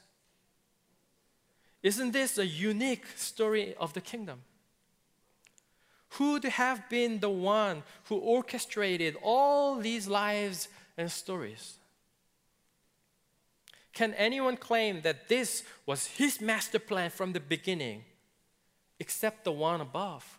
Isn't 1.82 2.12
this 2.12 2.36
a 2.36 2.46
unique 2.46 3.06
story 3.16 3.74
of 3.78 3.92
the 3.94 4.00
kingdom? 4.00 4.42
Who'd 6.14 6.44
have 6.44 6.88
been 6.90 7.20
the 7.20 7.30
one 7.30 7.82
who 8.04 8.16
orchestrated 8.16 9.16
all 9.22 9.76
these 9.76 10.08
lives 10.08 10.68
and 10.98 11.10
stories? 11.10 11.79
Can 14.00 14.14
anyone 14.14 14.56
claim 14.56 15.02
that 15.02 15.28
this 15.28 15.62
was 15.84 16.06
his 16.06 16.40
master 16.40 16.78
plan 16.78 17.10
from 17.10 17.34
the 17.34 17.38
beginning, 17.38 18.02
except 18.98 19.44
the 19.44 19.52
one 19.52 19.82
above? 19.82 20.38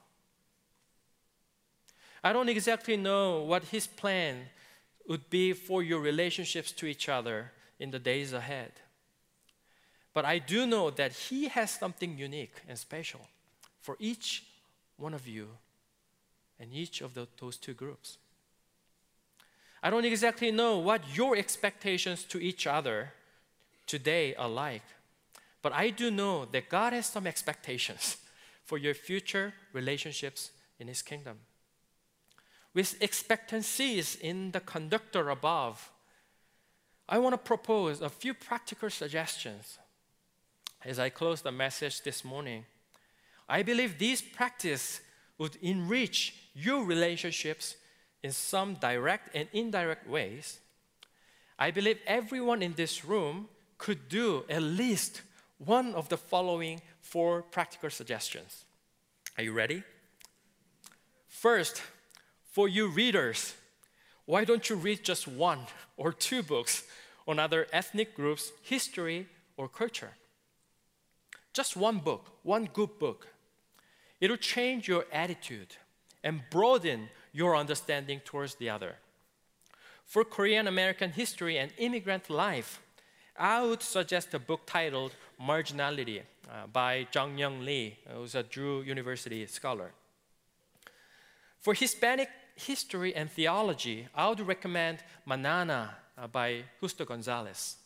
I 2.24 2.34
don't 2.34 2.50
exactly 2.50 2.98
know 2.98 3.44
what 3.44 3.66
his 3.66 3.86
plan 3.86 4.48
would 5.08 5.30
be 5.30 5.54
for 5.54 5.84
your 5.84 6.00
relationships 6.00 6.72
to 6.72 6.88
each 6.88 7.08
other 7.08 7.52
in 7.80 7.92
the 7.92 8.00
days 8.00 8.34
ahead. 8.34 8.72
But 10.12 10.26
I 10.26 10.40
do 10.40 10.66
know 10.66 10.90
that 10.90 11.12
he 11.12 11.48
has 11.50 11.70
something 11.70 12.18
unique 12.18 12.64
and 12.68 12.80
special 12.80 13.28
for 13.80 13.96
each 14.00 14.44
one 14.98 15.14
of 15.14 15.28
you 15.28 15.50
and 16.60 16.74
each 16.74 17.02
of 17.02 17.14
the, 17.14 17.28
those 17.40 17.58
two 17.58 17.76
groups. 17.76 18.18
I 19.84 19.92
don't 19.92 20.06
exactly 20.06 20.50
know 20.50 20.80
what 20.80 21.16
your 21.16 21.36
expectations 21.36 22.24
to 22.24 22.42
each 22.42 22.66
other 22.66 23.14
today 23.92 24.34
alike. 24.38 24.88
but 25.62 25.74
I 25.74 25.92
do 25.92 26.10
know 26.10 26.46
that 26.46 26.70
God 26.70 26.94
has 26.94 27.06
some 27.06 27.28
expectations 27.28 28.18
for 28.64 28.78
your 28.78 28.96
future 28.96 29.54
relationships 29.74 30.52
in 30.80 30.88
His 30.88 31.02
kingdom. 31.02 31.38
With 32.74 32.96
expectancies 33.02 34.16
in 34.16 34.52
the 34.52 34.62
conductor 34.62 35.30
above, 35.30 35.92
I 37.10 37.20
want 37.20 37.34
to 37.34 37.50
propose 37.54 38.02
a 38.02 38.10
few 38.10 38.34
practical 38.34 38.90
suggestions 38.90 39.78
as 40.86 40.98
I 40.98 41.10
close 41.10 41.42
the 41.42 41.52
message 41.52 42.02
this 42.02 42.24
morning. 42.24 42.66
I 43.50 43.62
believe 43.62 43.98
these 43.98 44.22
practices 44.22 45.02
would 45.38 45.58
enrich 45.62 46.34
your 46.54 46.86
relationships 46.86 47.76
in 48.24 48.32
some 48.32 48.76
direct 48.76 49.36
and 49.36 49.50
indirect 49.52 50.08
ways. 50.08 50.62
I 51.60 51.72
believe 51.72 52.00
everyone 52.08 52.62
in 52.64 52.74
this 52.74 53.04
room 53.04 53.50
could 53.82 54.08
do 54.10 54.46
at 54.48 54.62
least 54.62 55.24
one 55.58 55.96
of 55.96 56.08
the 56.08 56.18
following 56.18 56.80
four 57.02 57.42
practical 57.42 57.90
suggestions. 57.90 58.64
Are 59.38 59.44
you 59.44 59.54
ready? 59.54 59.82
First, 61.28 61.82
for 62.52 62.68
you 62.68 62.90
readers, 62.90 63.56
why 64.26 64.46
don't 64.46 64.70
you 64.70 64.76
read 64.76 65.04
just 65.04 65.28
one 65.28 65.62
or 65.98 66.14
two 66.14 66.44
books 66.44 66.84
on 67.28 67.40
other 67.40 67.66
ethnic 67.74 68.16
groups' 68.16 68.52
history 68.62 69.28
or 69.58 69.68
culture? 69.68 70.12
Just 71.52 71.76
one 71.76 71.98
book, 71.98 72.38
one 72.44 72.70
good 72.72 73.00
book. 73.00 73.30
It'll 74.20 74.38
change 74.38 74.88
your 74.88 75.06
attitude 75.12 75.76
and 76.24 76.44
broaden 76.52 77.10
your 77.34 77.56
understanding 77.56 78.22
towards 78.24 78.56
the 78.56 78.70
other. 78.70 78.98
For 80.06 80.24
Korean 80.24 80.68
American 80.68 81.14
history 81.14 81.58
and 81.58 81.72
immigrant 81.80 82.30
life, 82.30 82.80
I 83.38 83.64
would 83.64 83.82
suggest 83.82 84.34
a 84.34 84.40
book 84.40 84.62
titled 84.66 85.16
Marginality 85.42 86.22
uh, 86.50 86.68
by 86.72 87.08
Jung 87.14 87.38
Young 87.38 87.66
Lee, 87.66 87.98
who's 88.14 88.36
a 88.36 88.44
Drew 88.44 88.82
University 88.82 89.46
scholar. 89.48 89.92
For 91.60 91.74
Hispanic 91.74 92.30
history 92.56 93.16
and 93.16 93.30
theology, 93.32 94.08
I 94.16 94.30
would 94.30 94.42
recommend 94.42 95.00
Mañana 95.28 95.90
uh, 96.18 96.28
by 96.28 96.64
Justo 96.82 97.06
Gonzalez. 97.06 97.78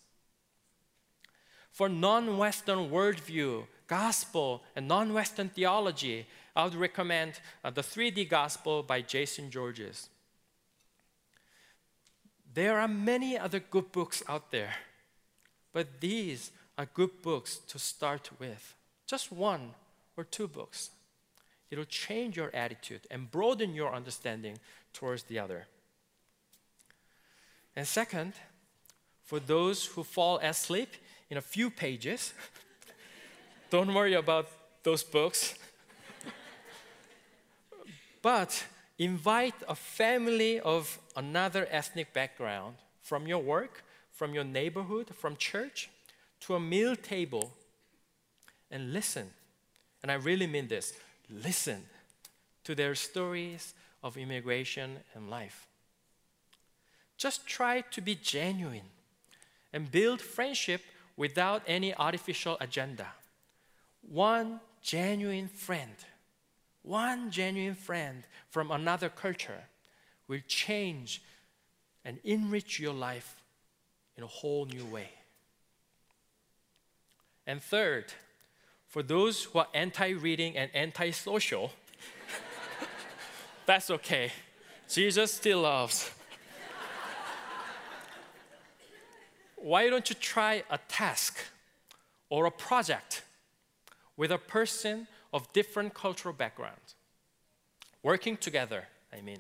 For 1.72 1.90
non 1.90 2.38
Western 2.38 2.90
worldview, 2.90 3.66
gospel, 3.88 4.64
and 4.76 4.88
non 4.88 5.14
Western 5.14 5.50
theology, 5.50 6.26
I 6.56 6.64
would 6.64 6.76
recommend 6.76 7.40
uh, 7.64 7.70
The 7.70 7.82
3D 7.82 8.30
Gospel 8.30 8.82
by 8.82 9.02
Jayson 9.02 9.50
Georges. 9.50 10.10
There 12.54 12.80
are 12.80 12.88
many 12.88 13.38
other 13.38 13.60
good 13.60 13.92
books 13.92 14.24
out 14.30 14.52
there, 14.52 14.74
but 15.76 16.00
these 16.00 16.52
are 16.78 16.88
good 16.94 17.22
books 17.22 17.58
to 17.68 17.78
start 17.78 18.30
with. 18.40 18.76
Just 19.06 19.30
one 19.30 19.72
or 20.16 20.24
two 20.24 20.48
books. 20.48 20.92
It'll 21.70 21.84
change 21.84 22.38
your 22.38 22.50
attitude 22.56 23.02
and 23.12 23.30
broaden 23.30 23.76
your 23.76 23.94
understanding 23.94 24.58
towards 24.94 25.24
the 25.24 25.38
other. 25.38 25.68
And 27.76 27.86
second, 27.86 28.36
for 29.26 29.42
those 29.42 29.86
who 29.86 30.06
fall 30.06 30.38
asleep 30.38 30.94
in 31.30 31.36
a 31.36 31.42
few 31.42 31.70
pages, 31.70 32.34
don't 33.70 33.94
worry 33.94 34.14
about 34.14 34.48
those 34.82 35.04
books. 35.04 35.56
but 38.22 38.64
invite 38.98 39.56
a 39.68 39.76
family 39.76 40.62
of 40.62 41.00
another 41.18 41.68
ethnic 41.70 42.14
background 42.14 42.76
from 43.02 43.28
your 43.28 43.40
work, 43.40 43.84
from 44.16 44.34
your 44.34 44.46
neighborhood, 44.46 45.14
from 45.14 45.36
church 45.36 45.90
to 46.40 46.56
a 46.56 46.60
meal 46.60 46.96
table 46.96 47.52
and 48.72 48.94
listen. 48.94 49.30
And 50.02 50.12
I 50.12 50.16
really 50.16 50.48
mean 50.48 50.68
this 50.68 50.94
listen 51.30 51.84
to 52.64 52.74
their 52.74 52.96
stories 52.96 53.74
of 54.02 54.18
immigration 54.18 54.98
and 55.14 55.30
life. 55.30 55.68
Just 57.18 57.46
try 57.46 57.82
to 57.82 58.02
be 58.02 58.16
genuine 58.16 58.90
and 59.74 59.92
build 59.92 60.22
friendship 60.22 60.82
without 61.18 61.62
any 61.68 61.94
artificial 61.96 62.58
agenda. 62.62 63.08
One 64.02 64.60
genuine 64.82 65.48
friend, 65.48 65.96
one 66.84 67.32
genuine 67.32 67.76
friend 67.76 68.24
from 68.50 68.72
another 68.72 69.10
culture 69.10 69.64
will 70.28 70.42
change 70.48 71.22
and 72.04 72.20
enrich 72.24 72.80
your 72.80 72.94
life 72.94 73.42
in 74.18 74.24
a 74.24 74.28
whole 74.28 74.66
new 74.66 74.86
way. 74.86 75.10
And 77.48 77.62
third, 77.62 78.14
for 78.88 79.04
those 79.04 79.44
who 79.44 79.60
are 79.60 79.68
anti 79.74 80.12
reading 80.12 80.58
and 80.58 80.70
anti 80.74 81.12
social, 81.12 81.72
that's 83.66 83.90
okay. 83.90 84.32
Jesus 84.88 85.34
still 85.34 85.62
loves. 85.62 86.12
Why 89.58 89.90
don't 89.90 90.08
you 90.10 90.16
try 90.16 90.64
a 90.70 90.78
task 90.88 91.40
or 92.30 92.46
a 92.46 92.52
project 92.52 93.24
with 94.16 94.32
a 94.32 94.38
person 94.38 95.08
of 95.34 95.52
different 95.54 95.96
cultural 95.96 96.36
background? 96.36 96.94
Working 98.04 98.38
together, 98.38 98.84
I 99.12 99.22
mean, 99.22 99.40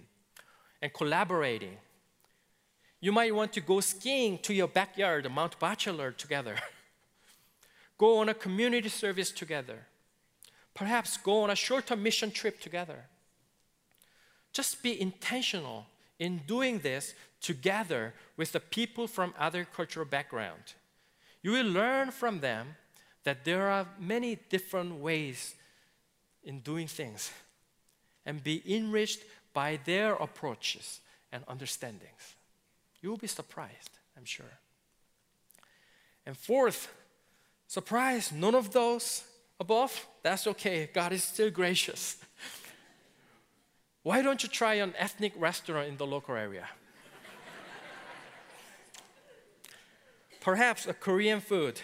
and 0.81 0.91
collaborating. 0.91 1.77
You 3.05 3.11
might 3.11 3.35
want 3.35 3.53
to 3.53 3.61
go 3.61 3.81
skiing 3.81 4.39
to 4.39 4.51
your 4.51 4.67
backyard, 4.67 5.31
Mount 5.31 5.59
Bachelor, 5.59 6.11
together. 6.11 6.55
Go 7.99 8.17
on 8.17 8.29
a 8.29 8.33
community 8.33 8.89
service 8.89 9.29
together. 9.29 9.85
Perhaps 10.73 11.17
go 11.17 11.43
on 11.43 11.51
a 11.51 11.55
shorter 11.55 11.95
mission 11.95 12.31
trip 12.31 12.59
together. 12.59 13.05
Just 14.53 14.81
be 14.81 14.99
intentional 14.99 15.85
in 16.17 16.41
doing 16.47 16.79
this 16.79 17.13
together 17.41 18.15
with 18.37 18.53
the 18.53 18.59
people 18.59 19.05
from 19.05 19.35
other 19.37 19.65
cultural 19.65 20.07
background. 20.07 20.73
You 21.43 21.51
will 21.51 21.67
learn 21.67 22.09
from 22.09 22.39
them 22.39 22.75
that 23.23 23.45
there 23.45 23.69
are 23.69 23.85
many 23.99 24.39
different 24.49 24.95
ways 24.95 25.53
in 26.43 26.61
doing 26.61 26.87
things 26.87 27.31
and 28.25 28.43
be 28.43 28.63
enriched 28.65 29.21
by 29.53 29.77
their 29.85 30.15
approaches 30.15 31.01
and 31.31 31.43
understandings. 31.47 32.34
You 33.05 33.11
will 33.11 33.17
be 33.17 33.27
surprised, 33.27 33.99
I'm 34.17 34.25
sure. 34.25 34.57
And 36.25 36.35
fourth, 36.35 36.91
Surprise, 37.67 38.31
none 38.31 38.55
of 38.55 38.71
those 38.73 39.23
above? 39.59 40.07
That's 40.23 40.47
okay. 40.47 40.89
God 40.91 41.13
is 41.13 41.23
still 41.23 41.51
gracious. 41.51 42.17
Why 44.01 44.23
don't 44.23 44.41
you 44.41 44.49
try 44.49 44.75
an 44.75 44.95
ethnic 44.97 45.33
restaurant 45.37 45.87
in 45.87 45.97
the 45.97 46.07
local 46.07 46.33
area? 46.33 46.67
Perhaps 50.41 50.87
a 50.87 50.93
Korean 50.93 51.41
food. 51.41 51.81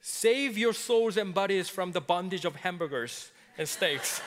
Save 0.00 0.56
your 0.56 0.72
souls 0.72 1.16
and 1.16 1.34
bodies 1.34 1.68
from 1.68 1.90
the 1.90 2.00
bondage 2.00 2.44
of 2.44 2.54
hamburgers 2.54 3.32
and 3.58 3.68
steaks. 3.68 4.20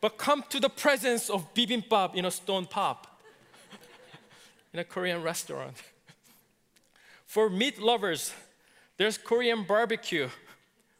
But 0.00 0.16
come 0.16 0.44
to 0.48 0.60
the 0.60 0.68
presence 0.68 1.28
of 1.28 1.52
bibimbap 1.54 2.14
in 2.14 2.24
a 2.24 2.30
stone 2.30 2.66
pop 2.66 3.20
in 4.72 4.80
a 4.80 4.84
Korean 4.84 5.22
restaurant. 5.22 5.76
For 7.26 7.50
meat 7.50 7.78
lovers, 7.78 8.32
there's 8.96 9.18
Korean 9.18 9.64
barbecue 9.64 10.28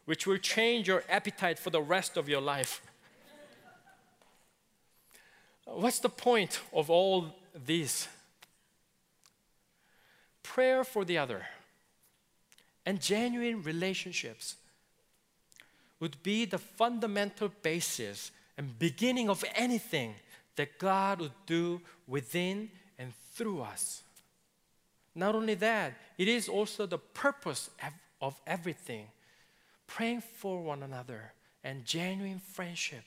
which 0.04 0.26
will 0.26 0.38
change 0.38 0.88
your 0.88 1.04
appetite 1.08 1.58
for 1.58 1.70
the 1.70 1.80
rest 1.80 2.16
of 2.16 2.28
your 2.28 2.40
life. 2.40 2.82
What's 5.66 6.00
the 6.00 6.08
point 6.08 6.60
of 6.72 6.90
all 6.90 7.36
this? 7.54 8.08
Prayer 10.42 10.82
for 10.82 11.04
the 11.04 11.16
other 11.16 11.46
and 12.84 13.00
genuine 13.00 13.62
relationships 13.62 14.56
would 16.00 16.20
be 16.24 16.44
the 16.44 16.58
fundamental 16.58 17.50
basis 17.62 18.32
and 18.56 18.78
beginning 18.78 19.28
of 19.28 19.44
anything 19.54 20.14
that 20.56 20.78
God 20.78 21.20
would 21.20 21.32
do 21.46 21.80
within 22.06 22.70
and 22.98 23.12
through 23.34 23.62
us. 23.62 24.02
Not 25.14 25.34
only 25.34 25.54
that, 25.54 25.94
it 26.18 26.28
is 26.28 26.48
also 26.48 26.86
the 26.86 26.98
purpose 26.98 27.70
of 28.20 28.40
everything. 28.46 29.06
Praying 29.86 30.20
for 30.20 30.62
one 30.62 30.82
another 30.82 31.32
and 31.64 31.84
genuine 31.84 32.38
friendship, 32.38 33.02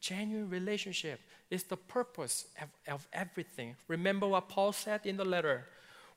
genuine 0.00 0.48
relationship 0.48 1.20
is 1.50 1.64
the 1.64 1.76
purpose 1.76 2.46
of, 2.60 2.68
of 2.92 3.08
everything. 3.12 3.76
Remember 3.88 4.28
what 4.28 4.48
Paul 4.48 4.72
said 4.72 5.00
in 5.04 5.16
the 5.16 5.24
letter 5.24 5.66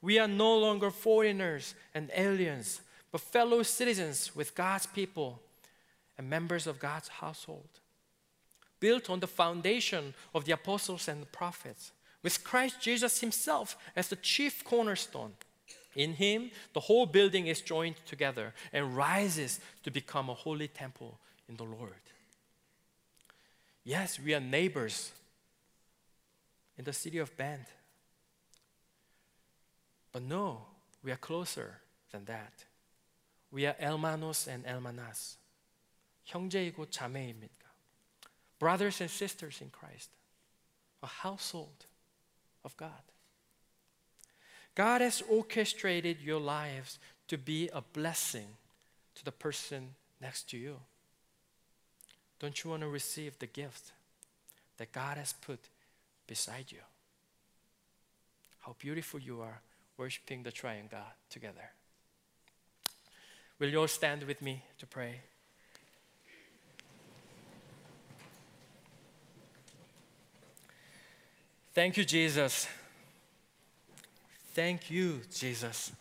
we 0.01 0.19
are 0.19 0.27
no 0.27 0.57
longer 0.57 0.91
foreigners 0.91 1.73
and 1.95 2.11
aliens, 2.15 2.81
but 3.11 3.21
fellow 3.21 3.63
citizens 3.63 4.35
with 4.35 4.53
God's 4.53 4.85
people 4.85 5.41
and 6.17 6.29
members 6.29 6.67
of 6.67 6.77
God's 6.79 7.07
household 7.07 7.79
built 8.85 9.09
on 9.09 9.19
the 9.19 9.25
foundation 9.25 10.13
of 10.35 10.45
the 10.45 10.51
apostles 10.51 11.07
and 11.07 11.23
the 11.23 11.37
prophets, 11.41 11.91
with 12.21 12.43
Christ 12.43 12.79
Jesus 12.79 13.19
himself 13.19 13.75
as 13.95 14.09
the 14.09 14.15
chief 14.15 14.63
cornerstone. 14.63 15.33
In 15.95 16.13
him, 16.13 16.51
the 16.73 16.81
whole 16.81 17.07
building 17.07 17.47
is 17.47 17.61
joined 17.61 17.95
together 18.05 18.53
and 18.71 18.95
rises 18.95 19.59
to 19.81 19.89
become 19.89 20.29
a 20.29 20.35
holy 20.35 20.67
temple 20.67 21.17
in 21.49 21.55
the 21.55 21.63
Lord. 21.63 22.03
Yes, 23.83 24.19
we 24.19 24.35
are 24.35 24.39
neighbors 24.39 25.11
in 26.77 26.85
the 26.85 26.93
city 26.93 27.17
of 27.17 27.35
Bend. 27.35 27.65
But 30.11 30.21
no, 30.21 30.61
we 31.03 31.11
are 31.11 31.17
closer 31.17 31.81
than 32.11 32.25
that. 32.25 32.53
We 33.49 33.65
are 33.65 33.75
Hermanos 33.79 34.47
and 34.47 34.63
Hermanas. 34.67 35.37
형제이고 36.25 36.91
자매입니다. 36.91 37.64
Brothers 38.65 38.99
and 38.99 39.11
sisters 39.11 39.61
in 39.61 39.69
Christ. 39.69 40.09
A 41.03 41.05
household 41.05 41.85
of 42.63 42.75
God. 42.77 43.03
God 44.73 45.01
has 45.01 45.21
orchestrated 45.29 46.19
your 46.19 46.39
lives 46.39 46.97
to 47.27 47.37
be 47.37 47.69
a 47.71 47.81
blessing 47.81 48.47
to 49.13 49.23
the 49.23 49.31
person 49.31 49.89
next 50.19 50.49
to 50.49 50.57
you. 50.57 50.77
Don't 52.39 52.63
you 52.63 52.71
want 52.71 52.81
to 52.81 52.87
receive 52.87 53.37
the 53.37 53.45
gift 53.45 53.91
that 54.77 54.91
God 54.91 55.17
has 55.17 55.33
put 55.33 55.59
beside 56.25 56.71
you? 56.71 56.81
How 58.61 58.75
beautiful 58.79 59.19
you 59.19 59.41
are 59.41 59.61
worshiping 59.95 60.41
the 60.41 60.51
triune 60.51 60.87
God 60.89 61.13
together. 61.29 61.69
Will 63.59 63.69
you 63.69 63.81
all 63.81 63.87
stand 63.87 64.23
with 64.23 64.41
me 64.41 64.63
to 64.79 64.87
pray? 64.87 65.21
Thank 71.75 71.97
you, 71.97 72.05
Jesus. 72.05 72.69
Thank 74.53 74.89
you, 74.89 75.19
Jesus, 75.35 75.91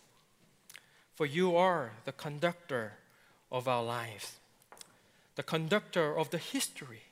for 1.17 1.27
you 1.27 1.57
are 1.57 1.91
the 2.05 2.13
conductor 2.13 2.93
of 3.51 3.67
our 3.67 3.83
lives, 3.83 4.37
the 5.35 5.43
conductor 5.43 6.17
of 6.17 6.31
the 6.31 6.39
history, 6.39 7.03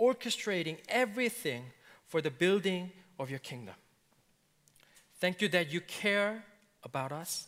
orchestrating 0.00 0.78
everything 0.88 1.64
for 2.08 2.22
the 2.22 2.30
building 2.30 2.92
of 3.18 3.28
your 3.28 3.40
kingdom. 3.40 3.74
Thank 5.18 5.42
you 5.42 5.48
that 5.50 5.70
you 5.70 5.82
care 5.82 6.42
about 6.82 7.12
us, 7.12 7.46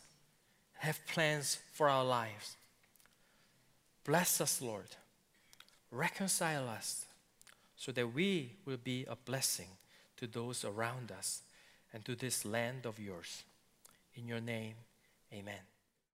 have 0.75 0.99
plans 1.07 1.57
for 1.73 1.89
our 1.89 2.05
lives. 2.05 2.55
Bless 4.05 4.39
us, 4.39 4.61
Lord. 4.61 4.95
Reconcile 5.89 6.69
us 6.69 7.07
so 7.75 7.91
that 7.93 8.13
we 8.13 8.51
will 8.63 8.77
be 8.77 9.07
a 9.09 9.15
blessing 9.15 9.69
to 10.23 10.39
those 10.39 10.63
around 10.63 11.11
us 11.11 11.41
and 11.91 12.05
to 12.05 12.15
this 12.15 12.45
land 12.45 12.85
of 12.85 12.97
yours. 12.97 13.43
In 14.15 14.25
your 14.25 14.39
name, 14.39 14.75
amen. 15.33 15.72